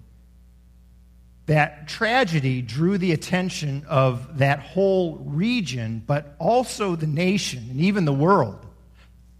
That 1.46 1.86
tragedy 1.86 2.62
drew 2.62 2.98
the 2.98 3.12
attention 3.12 3.84
of 3.88 4.38
that 4.38 4.60
whole 4.60 5.18
region, 5.18 6.02
but 6.06 6.34
also 6.38 6.96
the 6.96 7.06
nation 7.06 7.68
and 7.70 7.80
even 7.80 8.06
the 8.06 8.12
world. 8.12 8.66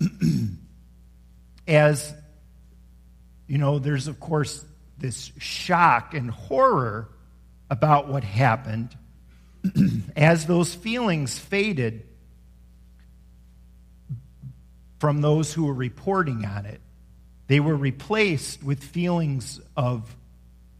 As 1.67 2.15
you 3.47 3.59
know, 3.59 3.79
there's 3.79 4.09
of 4.09 4.21
course 4.21 4.65
this 4.99 5.33
shock 5.39 6.15
and 6.15 6.31
horror 6.31 7.09
about 7.71 8.09
what 8.09 8.25
happened 8.25 8.97
as 10.17 10.47
those 10.47 10.75
feelings 10.75 11.39
faded 11.39 12.07
from 14.99 15.21
those 15.21 15.53
who 15.53 15.67
were 15.67 15.75
reporting 15.75 16.45
on 16.45 16.67
it, 16.67 16.81
they 17.47 17.61
were 17.61 17.77
replaced 17.77 18.63
with 18.63 18.83
feelings 18.83 19.61
of, 19.77 20.15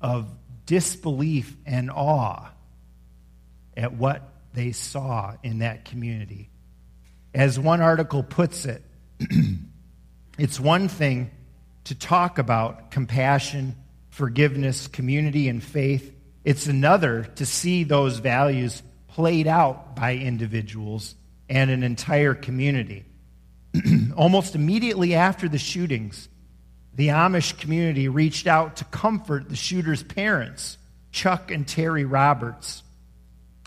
of 0.01 0.29
disbelief 0.67 1.57
and 1.65 1.91
awe 1.91 2.51
at 3.77 3.95
what 3.95 4.23
they 4.55 4.73
saw 4.73 5.35
in 5.43 5.61
that 5.61 5.85
community. 5.85 6.51
As 7.33 7.59
one 7.59 7.81
article 7.81 8.23
puts 8.23 8.65
it, 8.65 8.83
it's 10.39 10.59
one 10.59 10.89
thing 10.89 11.31
to 11.85 11.95
talk 11.95 12.39
about 12.39 12.91
compassion, 12.91 13.77
forgiveness, 14.11 14.89
community, 14.89 15.49
and 15.49 15.63
faith 15.63 16.13
it's 16.49 16.67
another 16.67 17.25
to 17.35 17.45
see 17.45 17.85
those 17.85 18.21
values 18.21 18.83
played 19.09 19.47
out 19.47 19.95
by 19.95 20.15
individuals 20.15 21.15
and 21.47 21.71
an 21.71 21.83
entire 21.83 22.33
community. 22.33 23.05
Almost 24.17 24.55
immediately 24.55 25.15
after 25.15 25.47
the 25.47 25.59
shootings, 25.59 26.27
the 26.95 27.09
Amish 27.09 27.61
community 27.61 28.09
reached 28.09 28.47
out 28.47 28.77
to 28.77 28.87
comfort 28.87 29.51
the 29.51 29.57
shooter's 29.57 30.03
parents, 30.03 30.79
Chuck 31.13 31.51
and 31.51 31.67
Terri 31.67 32.11
Roberts. 32.11 32.83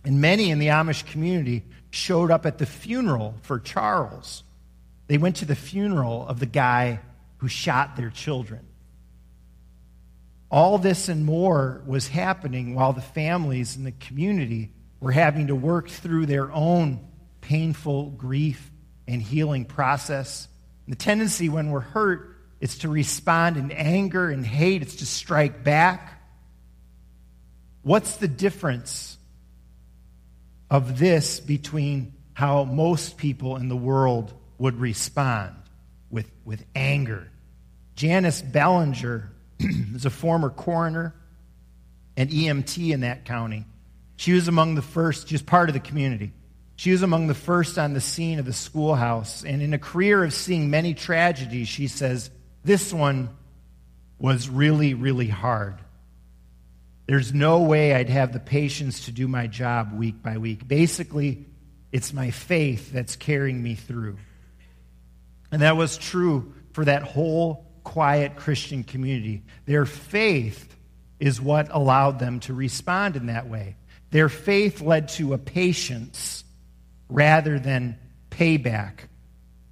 And 0.04 0.20
many 0.20 0.50
in 0.50 0.58
the 0.58 0.70
Amish 0.70 1.06
community 1.06 1.64
showed 1.92 2.32
up 2.32 2.48
at 2.48 2.58
the 2.58 2.66
funeral 2.66 3.36
for 3.44 3.60
Charles. 3.60 4.42
They 5.06 5.20
went 5.20 5.36
to 5.36 5.46
the 5.46 5.56
funeral 5.56 6.28
of 6.28 6.40
the 6.40 6.48
guy 6.48 7.00
who 7.38 7.48
shot 7.48 7.96
their 7.96 8.10
children. 8.10 8.62
All 10.52 10.78
this 10.78 11.08
and 11.08 11.26
more 11.26 11.82
was 11.86 12.10
happening 12.10 12.76
while 12.76 12.92
the 12.92 13.02
families 13.02 13.78
in 13.78 13.86
the 13.86 13.94
community 13.94 14.74
were 15.00 15.14
having 15.14 15.48
to 15.48 15.56
work 15.56 15.90
through 15.90 16.26
their 16.26 16.52
own 16.52 17.08
painful 17.40 18.10
grief 18.12 18.70
and 19.08 19.22
healing 19.22 19.64
process. 19.64 20.50
And 20.86 20.92
the 20.92 20.98
tendency 20.98 21.48
when 21.48 21.72
we're 21.72 21.80
hurt 21.80 22.36
is 22.60 22.80
to 22.80 22.90
respond 22.90 23.56
in 23.56 23.72
anger 23.72 24.30
and 24.30 24.46
hate, 24.46 24.82
it's 24.82 24.98
to 24.98 25.06
strike 25.06 25.64
back. 25.64 26.22
What's 27.82 28.18
the 28.18 28.28
difference 28.28 29.18
of 30.70 31.00
this 31.00 31.40
between 31.40 32.14
how 32.34 32.66
most 32.66 33.18
people 33.18 33.56
in 33.56 33.70
the 33.70 33.76
world 33.76 34.34
would 34.58 34.76
respond 34.76 35.56
with, 36.10 36.30
with 36.44 36.64
anger? 36.76 37.32
Janice 37.96 38.42
Ballenger 38.42 39.32
is 39.96 40.06
a 40.06 40.10
former 40.10 40.50
coroner 40.50 41.16
and 42.18 42.30
EMT 42.30 42.92
in 42.92 43.02
that 43.02 43.26
county. 43.26 43.66
She 44.18 44.34
was 44.34 44.48
among 44.48 44.76
the 44.76 44.82
first, 44.82 45.28
she 45.30 45.34
was 45.34 45.42
part 45.42 45.70
of 45.70 45.74
the 45.74 45.80
community. 45.80 46.32
She 46.76 46.92
was 46.92 47.04
among 47.04 47.28
the 47.28 47.36
first 47.36 47.78
on 47.78 47.94
the 47.94 48.02
scene 48.02 48.40
of 48.40 48.46
the 48.46 48.54
schoolhouse. 48.54 49.44
And 49.44 49.62
in 49.62 49.74
a 49.74 49.80
career 49.80 50.24
of 50.24 50.34
seeing 50.34 50.70
many 50.70 50.94
tragedies, 50.94 51.68
she 51.68 51.88
says, 51.88 52.32
this 52.64 52.92
one 52.92 53.30
was 54.20 54.50
really, 54.50 54.94
really 54.94 55.28
hard. 55.28 55.80
There's 57.08 57.34
no 57.34 57.62
way 57.62 57.94
I'd 57.94 58.10
have 58.10 58.34
the 58.34 58.40
patience 58.40 59.06
to 59.06 59.12
do 59.12 59.28
my 59.28 59.48
job 59.48 59.94
week 59.94 60.24
by 60.24 60.38
week. 60.38 60.68
Basically, 60.68 61.46
it's 61.92 62.14
my 62.14 62.32
faith 62.32 62.92
that's 62.92 63.16
carrying 63.16 63.62
me 63.62 63.76
through. 63.76 64.18
And 65.52 65.62
that 65.62 65.76
was 65.76 65.98
true 65.98 66.54
for 66.74 66.86
that 66.86 67.04
whole 67.04 67.66
quiet 67.84 68.36
Christian 68.36 68.84
community. 68.84 69.44
Their 69.66 69.86
faith 69.86 70.76
is 71.20 71.40
what 71.42 71.68
allowed 71.72 72.20
them 72.20 72.40
to 72.42 72.54
respond 72.54 73.16
in 73.16 73.28
that 73.28 73.50
way. 73.50 73.76
Their 74.10 74.30
faith 74.30 74.82
led 74.82 75.10
to 75.10 75.34
a 75.34 75.38
patience 75.38 76.44
rather 77.10 77.60
than 77.60 77.98
payback. 78.30 79.08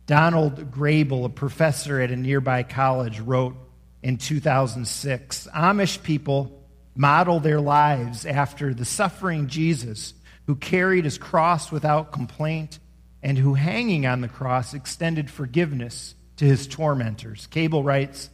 Donald 0.06 0.72
Kraybill, 0.72 1.26
a 1.26 1.30
professor 1.30 2.00
at 2.00 2.12
a 2.12 2.16
nearby 2.16 2.64
college, 2.64 3.20
wrote 3.20 3.56
in 4.02 4.18
2006 4.18 5.48
Amish 5.54 6.02
people 6.02 6.64
model 6.96 7.40
their 7.40 7.62
lives 7.62 8.26
after 8.26 8.74
the 8.74 8.86
suffering 8.86 9.48
Jesus 9.48 10.14
who 10.48 10.56
carried 10.56 11.06
his 11.06 11.18
cross 11.18 11.72
without 11.72 12.12
complaint 12.12 12.80
and 13.22 13.38
who, 13.38 13.54
hanging 13.54 14.06
on 14.06 14.22
the 14.22 14.28
cross, 14.28 14.74
extended 14.74 15.30
forgiveness 15.30 16.16
to 16.40 16.46
his 16.46 16.68
tormentors. 16.68 17.50
Kraybill 17.52 17.84
writes, 17.84 18.30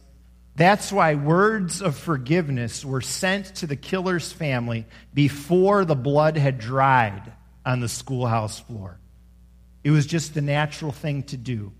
That's 0.54 0.92
why 0.92 1.16
words 1.16 1.82
of 1.82 1.96
forgiveness 1.96 2.84
were 2.84 3.00
sent 3.00 3.56
to 3.56 3.66
the 3.66 3.74
killer's 3.74 4.32
family 4.32 4.86
before 5.12 5.84
the 5.84 5.96
blood 5.96 6.36
had 6.36 6.58
dried 6.58 7.32
on 7.64 7.80
the 7.80 7.88
schoolhouse 7.88 8.60
floor. 8.60 9.00
It 9.82 9.90
was 9.90 10.06
just 10.06 10.34
the 10.34 10.40
natural 10.40 10.92
thing 10.92 11.24
to 11.24 11.36
do, 11.36 11.72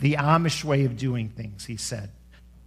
the 0.00 0.14
Amish 0.14 0.64
way 0.64 0.84
of 0.84 0.96
doing 0.96 1.28
things, 1.28 1.64
he 1.64 1.76
said. 1.76 2.10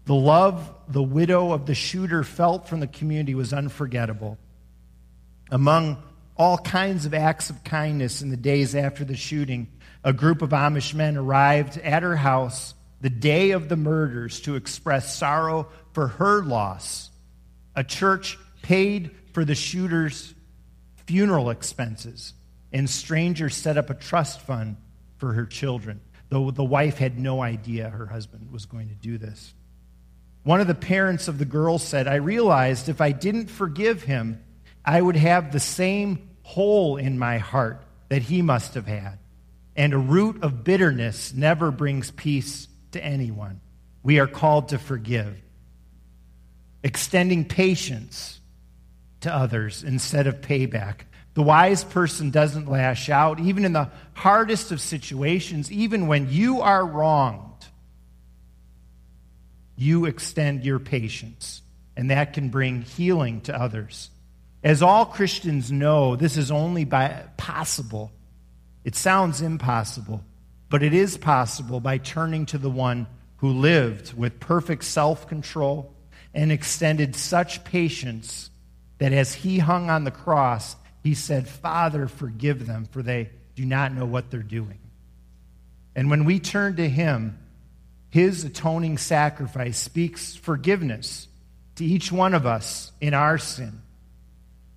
The 0.05 0.15
love 0.15 0.73
the 0.87 1.03
widow 1.03 1.51
of 1.51 1.65
the 1.65 1.75
shooter 1.75 2.23
felt 2.23 2.69
from 2.69 2.79
the 2.79 2.87
community 2.87 3.35
was 3.35 3.51
unforgettable. 3.51 4.37
Among 5.51 6.01
all 6.37 6.57
kinds 6.57 7.05
of 7.05 7.13
acts 7.13 7.49
of 7.49 7.61
kindness 7.65 8.21
in 8.21 8.29
the 8.29 8.37
days 8.37 8.73
after 8.73 9.03
the 9.03 9.17
shooting, 9.17 9.67
a 10.01 10.13
group 10.13 10.41
of 10.41 10.51
Amish 10.51 10.93
men 10.93 11.17
arrived 11.17 11.77
at 11.77 12.03
her 12.03 12.15
house 12.15 12.73
the 13.01 13.09
day 13.09 13.51
of 13.51 13.67
the 13.67 13.75
murders 13.75 14.39
to 14.41 14.55
express 14.55 15.15
sorrow 15.15 15.67
for 15.93 16.07
her 16.07 16.43
loss. 16.43 17.09
A 17.75 17.83
church 17.83 18.37
paid 18.61 19.11
for 19.33 19.43
the 19.43 19.55
shooter's 19.55 20.33
funeral 21.07 21.49
expenses, 21.49 22.33
and 22.71 22.89
strangers 22.89 23.55
set 23.55 23.77
up 23.77 23.89
a 23.89 23.95
trust 23.95 24.41
fund 24.41 24.77
for 25.17 25.33
her 25.33 25.45
children, 25.45 25.99
though 26.29 26.51
the 26.51 26.63
wife 26.63 26.97
had 26.97 27.19
no 27.19 27.41
idea 27.41 27.89
her 27.89 28.05
husband 28.05 28.51
was 28.51 28.65
going 28.65 28.89
to 28.89 28.95
do 28.95 29.17
this. 29.17 29.53
One 30.43 30.61
of 30.61 30.67
the 30.67 30.75
parents 30.75 31.27
of 31.27 31.37
the 31.37 31.45
girl 31.45 31.77
said, 31.77 32.07
I 32.07 32.15
realized 32.15 32.89
if 32.89 33.01
I 33.01 33.11
didn't 33.11 33.47
forgive 33.47 34.03
him, 34.03 34.43
I 34.83 35.01
would 35.01 35.15
have 35.15 35.51
the 35.51 35.59
same 35.59 36.29
hole 36.43 36.97
in 36.97 37.19
my 37.19 37.37
heart 37.37 37.83
that 38.09 38.23
he 38.23 38.41
must 38.41 38.73
have 38.73 38.87
had. 38.87 39.19
And 39.75 39.93
a 39.93 39.99
root 39.99 40.43
of 40.43 40.63
bitterness 40.63 41.33
never 41.33 41.71
brings 41.71 42.11
peace 42.11 42.67
to 42.91 43.03
anyone. 43.03 43.61
We 44.03 44.19
are 44.19 44.27
called 44.27 44.69
to 44.69 44.79
forgive, 44.79 45.37
extending 46.83 47.45
patience 47.45 48.39
to 49.21 49.33
others 49.33 49.83
instead 49.83 50.27
of 50.27 50.41
payback. 50.41 51.01
The 51.33 51.43
wise 51.43 51.83
person 51.83 52.31
doesn't 52.31 52.67
lash 52.67 53.09
out, 53.09 53.39
even 53.39 53.63
in 53.63 53.73
the 53.73 53.89
hardest 54.13 54.71
of 54.71 54.81
situations, 54.81 55.71
even 55.71 56.07
when 56.07 56.29
you 56.29 56.61
are 56.61 56.85
wronged. 56.85 57.65
You 59.77 60.05
extend 60.05 60.63
your 60.63 60.79
patience, 60.79 61.61
and 61.95 62.11
that 62.11 62.33
can 62.33 62.49
bring 62.49 62.81
healing 62.81 63.41
to 63.41 63.59
others. 63.59 64.09
As 64.63 64.81
all 64.81 65.05
Christians 65.05 65.71
know, 65.71 66.15
this 66.15 66.37
is 66.37 66.51
only 66.51 66.85
by, 66.85 67.23
possible. 67.37 68.11
It 68.83 68.95
sounds 68.95 69.41
impossible, 69.41 70.23
but 70.71 70.81
it 70.81 70.93
is 70.93 71.17
possible 71.17 71.81
by 71.81 71.97
turning 71.97 72.45
to 72.45 72.57
the 72.57 72.69
one 72.69 73.05
who 73.37 73.49
lived 73.49 74.13
with 74.13 74.39
perfect 74.39 74.85
self 74.85 75.27
control 75.27 75.93
and 76.33 76.49
extended 76.49 77.13
such 77.13 77.65
patience 77.65 78.49
that 78.97 79.11
as 79.11 79.33
he 79.33 79.59
hung 79.59 79.89
on 79.89 80.05
the 80.05 80.11
cross, 80.11 80.77
he 81.03 81.13
said, 81.13 81.45
Father, 81.45 82.07
forgive 82.07 82.65
them, 82.65 82.85
for 82.85 83.03
they 83.03 83.29
do 83.55 83.65
not 83.65 83.93
know 83.93 84.05
what 84.05 84.31
they're 84.31 84.41
doing. 84.41 84.79
And 85.93 86.09
when 86.09 86.23
we 86.23 86.39
turn 86.39 86.77
to 86.77 86.87
him, 86.87 87.37
his 88.09 88.45
atoning 88.45 88.97
sacrifice 88.97 89.77
speaks 89.77 90.37
forgiveness 90.37 91.27
to 91.75 91.83
each 91.83 92.13
one 92.13 92.33
of 92.33 92.45
us 92.45 92.93
in 93.01 93.13
our 93.13 93.37
sin 93.37 93.81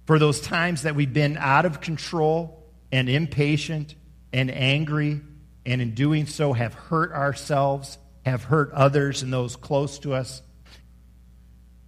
for 0.06 0.18
those 0.18 0.40
times 0.40 0.82
that 0.82 0.96
we've 0.96 1.12
been 1.12 1.36
out 1.36 1.66
of 1.66 1.80
control 1.80 2.64
and 2.90 3.08
impatient 3.08 3.94
and 4.32 4.50
angry 4.50 5.20
and 5.66 5.80
in 5.80 5.94
doing 5.94 6.26
so 6.26 6.52
have 6.52 6.74
hurt 6.74 7.12
ourselves, 7.12 7.98
have 8.24 8.44
hurt 8.44 8.72
others 8.72 9.22
and 9.22 9.32
those 9.32 9.56
close 9.56 9.98
to 10.00 10.14
us. 10.14 10.42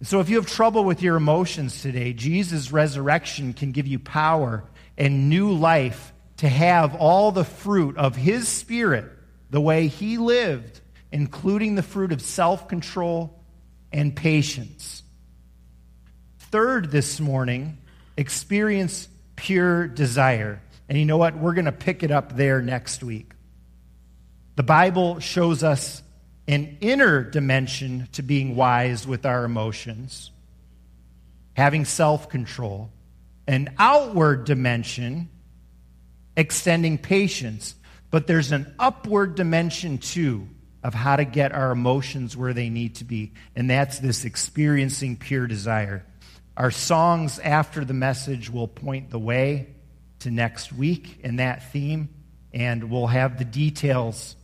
So 0.03 0.19
if 0.19 0.29
you 0.29 0.35
have 0.35 0.45
trouble 0.45 0.83
with 0.83 1.01
your 1.01 1.15
emotions 1.15 1.81
today, 1.81 2.13
Jesus' 2.13 2.71
resurrection 2.71 3.53
can 3.53 3.71
give 3.71 3.87
you 3.87 3.97
power 3.97 4.63
and 4.97 5.29
new 5.29 5.53
life 5.53 6.13
to 6.37 6.47
have 6.47 6.95
all 6.95 7.31
the 7.31 7.43
fruit 7.43 7.97
of 7.97 8.15
his 8.15 8.47
spirit 8.47 9.11
the 9.49 9.61
way 9.61 9.87
he 9.87 10.17
lived, 10.17 10.81
including 11.11 11.75
the 11.75 11.83
fruit 11.83 12.11
of 12.11 12.21
self 12.21 12.67
control 12.67 13.43
and 13.91 14.15
patience. 14.15 15.01
Third, 16.39 16.91
this 16.91 17.19
morning, 17.19 17.79
experience 18.15 19.07
pure 19.35 19.87
desire. 19.87 20.61
And 20.89 20.97
you 20.97 21.05
know 21.05 21.17
what? 21.17 21.37
We're 21.37 21.53
going 21.53 21.65
to 21.65 21.71
pick 21.71 22.03
it 22.03 22.11
up 22.11 22.35
there 22.35 22.61
next 22.61 23.03
week. 23.03 23.31
The 24.57 24.63
Bible 24.63 25.19
shows 25.19 25.63
us 25.63 26.01
an 26.47 26.79
inner 26.81 27.21
dimension 27.21 28.09
to 28.13 28.23
being 28.23 28.55
wise 28.55 29.05
with 29.05 29.23
our 29.23 29.45
emotions, 29.45 30.31
having 31.53 31.85
self 31.85 32.27
control, 32.27 32.89
an 33.47 33.75
outward 33.77 34.45
dimension, 34.45 35.29
extending 36.35 36.97
patience. 36.97 37.75
But 38.09 38.25
there's 38.25 38.51
an 38.51 38.73
upward 38.79 39.35
dimension 39.35 39.99
too 39.99 40.47
of 40.83 40.95
how 40.95 41.17
to 41.17 41.25
get 41.25 41.51
our 41.51 41.71
emotions 41.71 42.35
where 42.35 42.53
they 42.53 42.71
need 42.71 42.95
to 42.95 43.03
be, 43.03 43.33
and 43.55 43.69
that's 43.69 43.99
this 43.99 44.25
experiencing 44.25 45.17
pure 45.17 45.45
desire. 45.45 46.03
Our 46.55 46.71
songs 46.71 47.37
after 47.37 47.85
the 47.85 47.93
message 47.93 48.49
will 48.49 48.67
point 48.67 49.11
the 49.11 49.19
way 49.19 49.67
to 50.21 50.31
next 50.31 50.73
week 50.73 51.19
in 51.19 51.35
that 51.35 51.71
theme, 51.71 52.09
and 52.51 52.89
we'll 52.89 53.05
have 53.05 53.37
the 53.37 53.45
details 53.45 54.35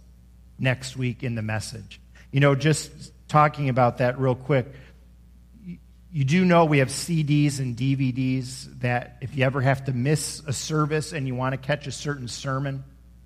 next 0.58 0.96
week 0.98 1.24
in 1.24 1.36
the 1.36 1.42
message. 1.42 2.00
You 2.32 2.40
know, 2.40 2.56
just 2.56 2.92
talking 3.28 3.70
about 3.70 4.00
that 4.00 4.20
real 4.20 4.36
quick, 4.36 4.68
you 6.12 6.24
do 6.24 6.46
know 6.46 6.66
we 6.66 6.78
have 6.78 6.90
CDs 6.90 7.60
and 7.60 7.76
DVDs 7.76 8.80
that 8.82 9.18
if 9.22 9.36
you 9.36 9.44
ever 9.44 9.62
have 9.62 9.86
to 9.86 9.94
miss 9.94 10.44
a 10.46 10.54
service 10.54 11.12
and 11.12 11.26
you 11.26 11.34
want 11.34 11.54
to 11.54 11.58
catch 11.58 11.88
a 11.88 11.92
certain 11.92 12.28
sermon, 12.28 12.84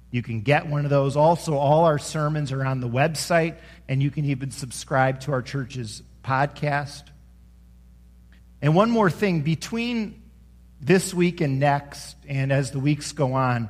you 0.09 0.23
can 0.23 0.41
get 0.41 0.67
one 0.67 0.85
of 0.85 0.89
those. 0.89 1.17
Also, 1.17 1.55
all 1.55 1.83
our 1.83 1.99
sermons 1.99 2.53
are 2.53 2.65
on 2.65 2.79
the 2.79 2.87
website, 2.87 3.57
and 3.89 4.01
you 4.01 4.09
can 4.09 4.23
even 4.25 4.51
subscribe 4.51 5.19
to 5.21 5.33
our 5.33 5.41
church's 5.41 6.01
podcast. 6.23 7.03
And 8.61 8.73
one 8.73 8.89
more 8.89 9.09
thing 9.09 9.41
between 9.41 10.21
this 10.79 11.13
week 11.13 11.41
and 11.41 11.59
next, 11.59 12.15
and 12.27 12.53
as 12.53 12.71
the 12.71 12.79
weeks 12.79 13.11
go 13.11 13.33
on, 13.33 13.69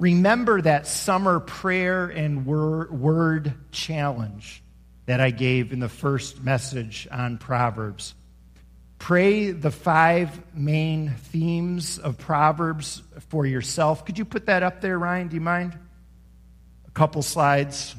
remember 0.00 0.62
that 0.62 0.86
summer 0.86 1.40
prayer 1.40 2.06
and 2.06 2.46
word 2.46 3.54
challenge 3.70 4.62
that 5.04 5.20
I 5.20 5.30
gave 5.30 5.72
in 5.72 5.78
the 5.78 5.88
first 5.90 6.42
message 6.42 7.06
on 7.12 7.36
Proverbs. 7.36 8.14
Pray 8.98 9.50
the 9.50 9.70
five 9.70 10.40
main 10.54 11.10
themes 11.10 11.98
of 11.98 12.16
Proverbs 12.16 13.02
for 13.28 13.44
yourself. 13.44 14.04
Could 14.04 14.18
you 14.18 14.24
put 14.24 14.46
that 14.46 14.62
up 14.62 14.80
there, 14.80 14.98
Ryan? 14.98 15.28
Do 15.28 15.34
you 15.34 15.40
mind? 15.40 15.78
A 16.86 16.90
couple 16.92 17.22
slides. 17.22 17.94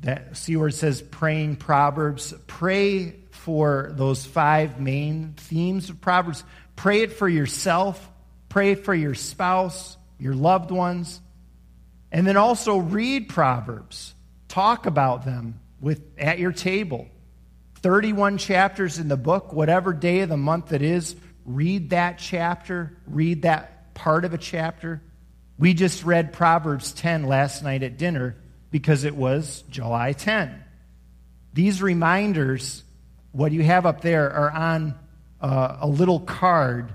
That 0.00 0.38
where 0.48 0.68
it 0.68 0.72
says 0.72 1.00
praying 1.00 1.56
Proverbs. 1.56 2.34
Pray 2.46 3.16
for 3.30 3.92
those 3.94 4.24
five 4.26 4.80
main 4.80 5.34
themes 5.36 5.88
of 5.88 6.00
Proverbs. 6.00 6.44
Pray 6.76 7.00
it 7.02 7.12
for 7.12 7.28
yourself, 7.28 8.10
pray 8.56 8.74
for 8.74 8.94
your 8.94 9.14
spouse, 9.14 9.98
your 10.18 10.32
loved 10.32 10.70
ones, 10.70 11.20
and 12.10 12.26
then 12.26 12.38
also 12.38 12.78
read 12.78 13.28
Proverbs. 13.28 14.14
Talk 14.48 14.86
about 14.86 15.26
them 15.26 15.60
with 15.78 16.00
at 16.16 16.38
your 16.38 16.52
table. 16.52 17.06
31 17.82 18.38
chapters 18.38 18.98
in 18.98 19.08
the 19.08 19.16
book, 19.18 19.52
whatever 19.52 19.92
day 19.92 20.20
of 20.20 20.30
the 20.30 20.38
month 20.38 20.72
it 20.72 20.80
is, 20.80 21.16
read 21.44 21.90
that 21.90 22.16
chapter, 22.16 22.96
read 23.06 23.42
that 23.42 23.92
part 23.92 24.24
of 24.24 24.32
a 24.32 24.38
chapter. 24.38 25.02
We 25.58 25.74
just 25.74 26.02
read 26.04 26.32
Proverbs 26.32 26.94
10 26.94 27.24
last 27.24 27.62
night 27.62 27.82
at 27.82 27.98
dinner 27.98 28.36
because 28.70 29.04
it 29.04 29.14
was 29.14 29.64
July 29.68 30.14
10. 30.14 30.64
These 31.52 31.82
reminders, 31.82 32.82
what 33.32 33.52
you 33.52 33.62
have 33.64 33.84
up 33.84 34.00
there, 34.00 34.32
are 34.32 34.50
on 34.50 34.94
uh, 35.42 35.76
a 35.82 35.86
little 35.86 36.20
card 36.20 36.90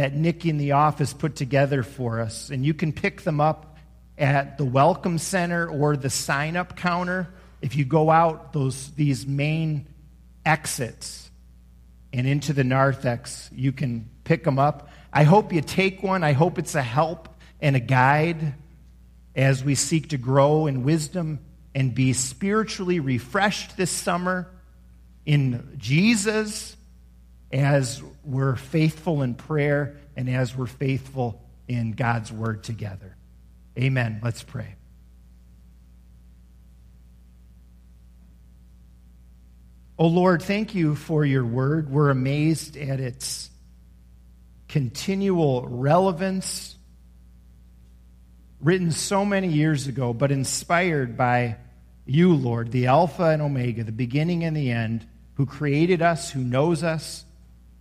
that 0.00 0.14
Nick 0.14 0.46
in 0.46 0.56
the 0.56 0.72
office 0.72 1.12
put 1.12 1.36
together 1.36 1.82
for 1.82 2.20
us. 2.20 2.48
And 2.48 2.64
you 2.64 2.72
can 2.72 2.90
pick 2.90 3.20
them 3.20 3.38
up 3.38 3.76
at 4.16 4.56
the 4.56 4.64
Welcome 4.64 5.18
Center 5.18 5.68
or 5.68 5.94
the 5.94 6.08
sign 6.08 6.56
up 6.56 6.74
counter. 6.74 7.28
If 7.60 7.76
you 7.76 7.84
go 7.84 8.08
out 8.08 8.54
those, 8.54 8.92
these 8.92 9.26
main 9.26 9.86
exits 10.42 11.30
and 12.14 12.26
into 12.26 12.54
the 12.54 12.64
narthex, 12.64 13.50
you 13.52 13.72
can 13.72 14.08
pick 14.24 14.42
them 14.42 14.58
up. 14.58 14.88
I 15.12 15.24
hope 15.24 15.52
you 15.52 15.60
take 15.60 16.02
one. 16.02 16.24
I 16.24 16.32
hope 16.32 16.58
it's 16.58 16.74
a 16.74 16.82
help 16.82 17.28
and 17.60 17.76
a 17.76 17.80
guide 17.80 18.54
as 19.36 19.62
we 19.62 19.74
seek 19.74 20.08
to 20.08 20.16
grow 20.16 20.66
in 20.66 20.82
wisdom 20.82 21.40
and 21.74 21.94
be 21.94 22.14
spiritually 22.14 23.00
refreshed 23.00 23.76
this 23.76 23.90
summer 23.90 24.50
in 25.26 25.74
Jesus 25.76 26.74
as 27.52 28.02
we're 28.24 28.56
faithful 28.56 29.22
in 29.22 29.34
prayer 29.34 29.96
and 30.16 30.28
as 30.28 30.56
we're 30.56 30.66
faithful 30.66 31.42
in 31.68 31.92
God's 31.92 32.32
word 32.32 32.62
together. 32.62 33.16
Amen. 33.78 34.20
Let's 34.22 34.42
pray. 34.42 34.74
Oh 39.98 40.06
Lord, 40.06 40.42
thank 40.42 40.74
you 40.74 40.94
for 40.94 41.24
your 41.24 41.44
word. 41.44 41.90
We're 41.90 42.10
amazed 42.10 42.76
at 42.76 43.00
its 43.00 43.50
continual 44.66 45.66
relevance, 45.68 46.76
written 48.60 48.92
so 48.92 49.24
many 49.24 49.48
years 49.48 49.88
ago, 49.88 50.14
but 50.14 50.32
inspired 50.32 51.16
by 51.16 51.56
you, 52.06 52.34
Lord, 52.34 52.72
the 52.72 52.86
Alpha 52.86 53.24
and 53.24 53.42
Omega, 53.42 53.84
the 53.84 53.92
beginning 53.92 54.42
and 54.42 54.56
the 54.56 54.70
end, 54.70 55.06
who 55.34 55.44
created 55.44 56.00
us, 56.00 56.30
who 56.30 56.40
knows 56.40 56.82
us, 56.82 57.24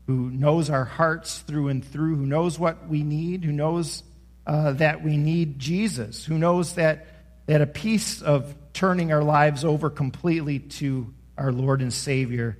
who 0.09 0.31
knows 0.31 0.71
our 0.71 0.85
hearts 0.85 1.37
through 1.37 1.67
and 1.67 1.85
through, 1.85 2.15
who 2.15 2.25
knows 2.25 2.57
what 2.57 2.87
we 2.87 3.03
need, 3.03 3.43
who 3.43 3.51
knows 3.51 4.01
uh, 4.47 4.71
that 4.71 5.03
we 5.03 5.17
need 5.17 5.59
Jesus, 5.59 6.25
who 6.25 6.39
knows 6.39 6.73
that, 6.73 7.05
that 7.45 7.61
a 7.61 7.67
piece 7.67 8.23
of 8.23 8.55
turning 8.73 9.11
our 9.13 9.23
lives 9.23 9.63
over 9.63 9.91
completely 9.91 10.57
to 10.57 11.13
our 11.37 11.51
Lord 11.51 11.83
and 11.83 11.93
Savior, 11.93 12.57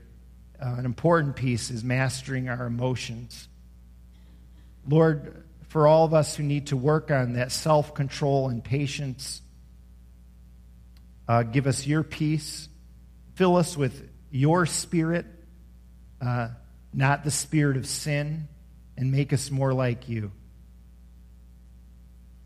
uh, 0.64 0.76
an 0.78 0.86
important 0.86 1.38
piece 1.38 1.72
is 1.72 1.84
mastering 1.84 2.50
our 2.50 2.68
emotions. 2.68 3.48
Lord, 4.88 5.44
for 5.70 5.88
all 5.88 6.06
of 6.06 6.14
us 6.14 6.36
who 6.36 6.44
need 6.44 6.68
to 6.68 6.78
work 6.78 7.10
on 7.10 7.34
that 7.34 7.52
self 7.52 7.96
control 7.96 8.50
and 8.50 8.64
patience, 8.64 9.42
uh, 11.28 11.42
give 11.42 11.66
us 11.66 11.88
your 11.88 12.04
peace. 12.04 12.70
Fill 13.34 13.56
us 13.56 13.76
with 13.76 14.08
your 14.30 14.68
spirit, 14.68 15.26
uh, 16.22 16.50
not 16.94 17.24
the 17.24 17.32
spirit 17.32 17.78
of 17.78 17.86
sin, 17.86 18.48
and 18.98 19.12
make 19.12 19.32
us 19.32 19.50
more 19.50 19.74
like 19.74 20.10
you. 20.10 20.32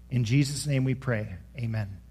In 0.10 0.24
Jesus' 0.24 0.68
name 0.68 0.84
we 0.84 0.94
pray. 0.94 1.36
Amen. 1.58 2.03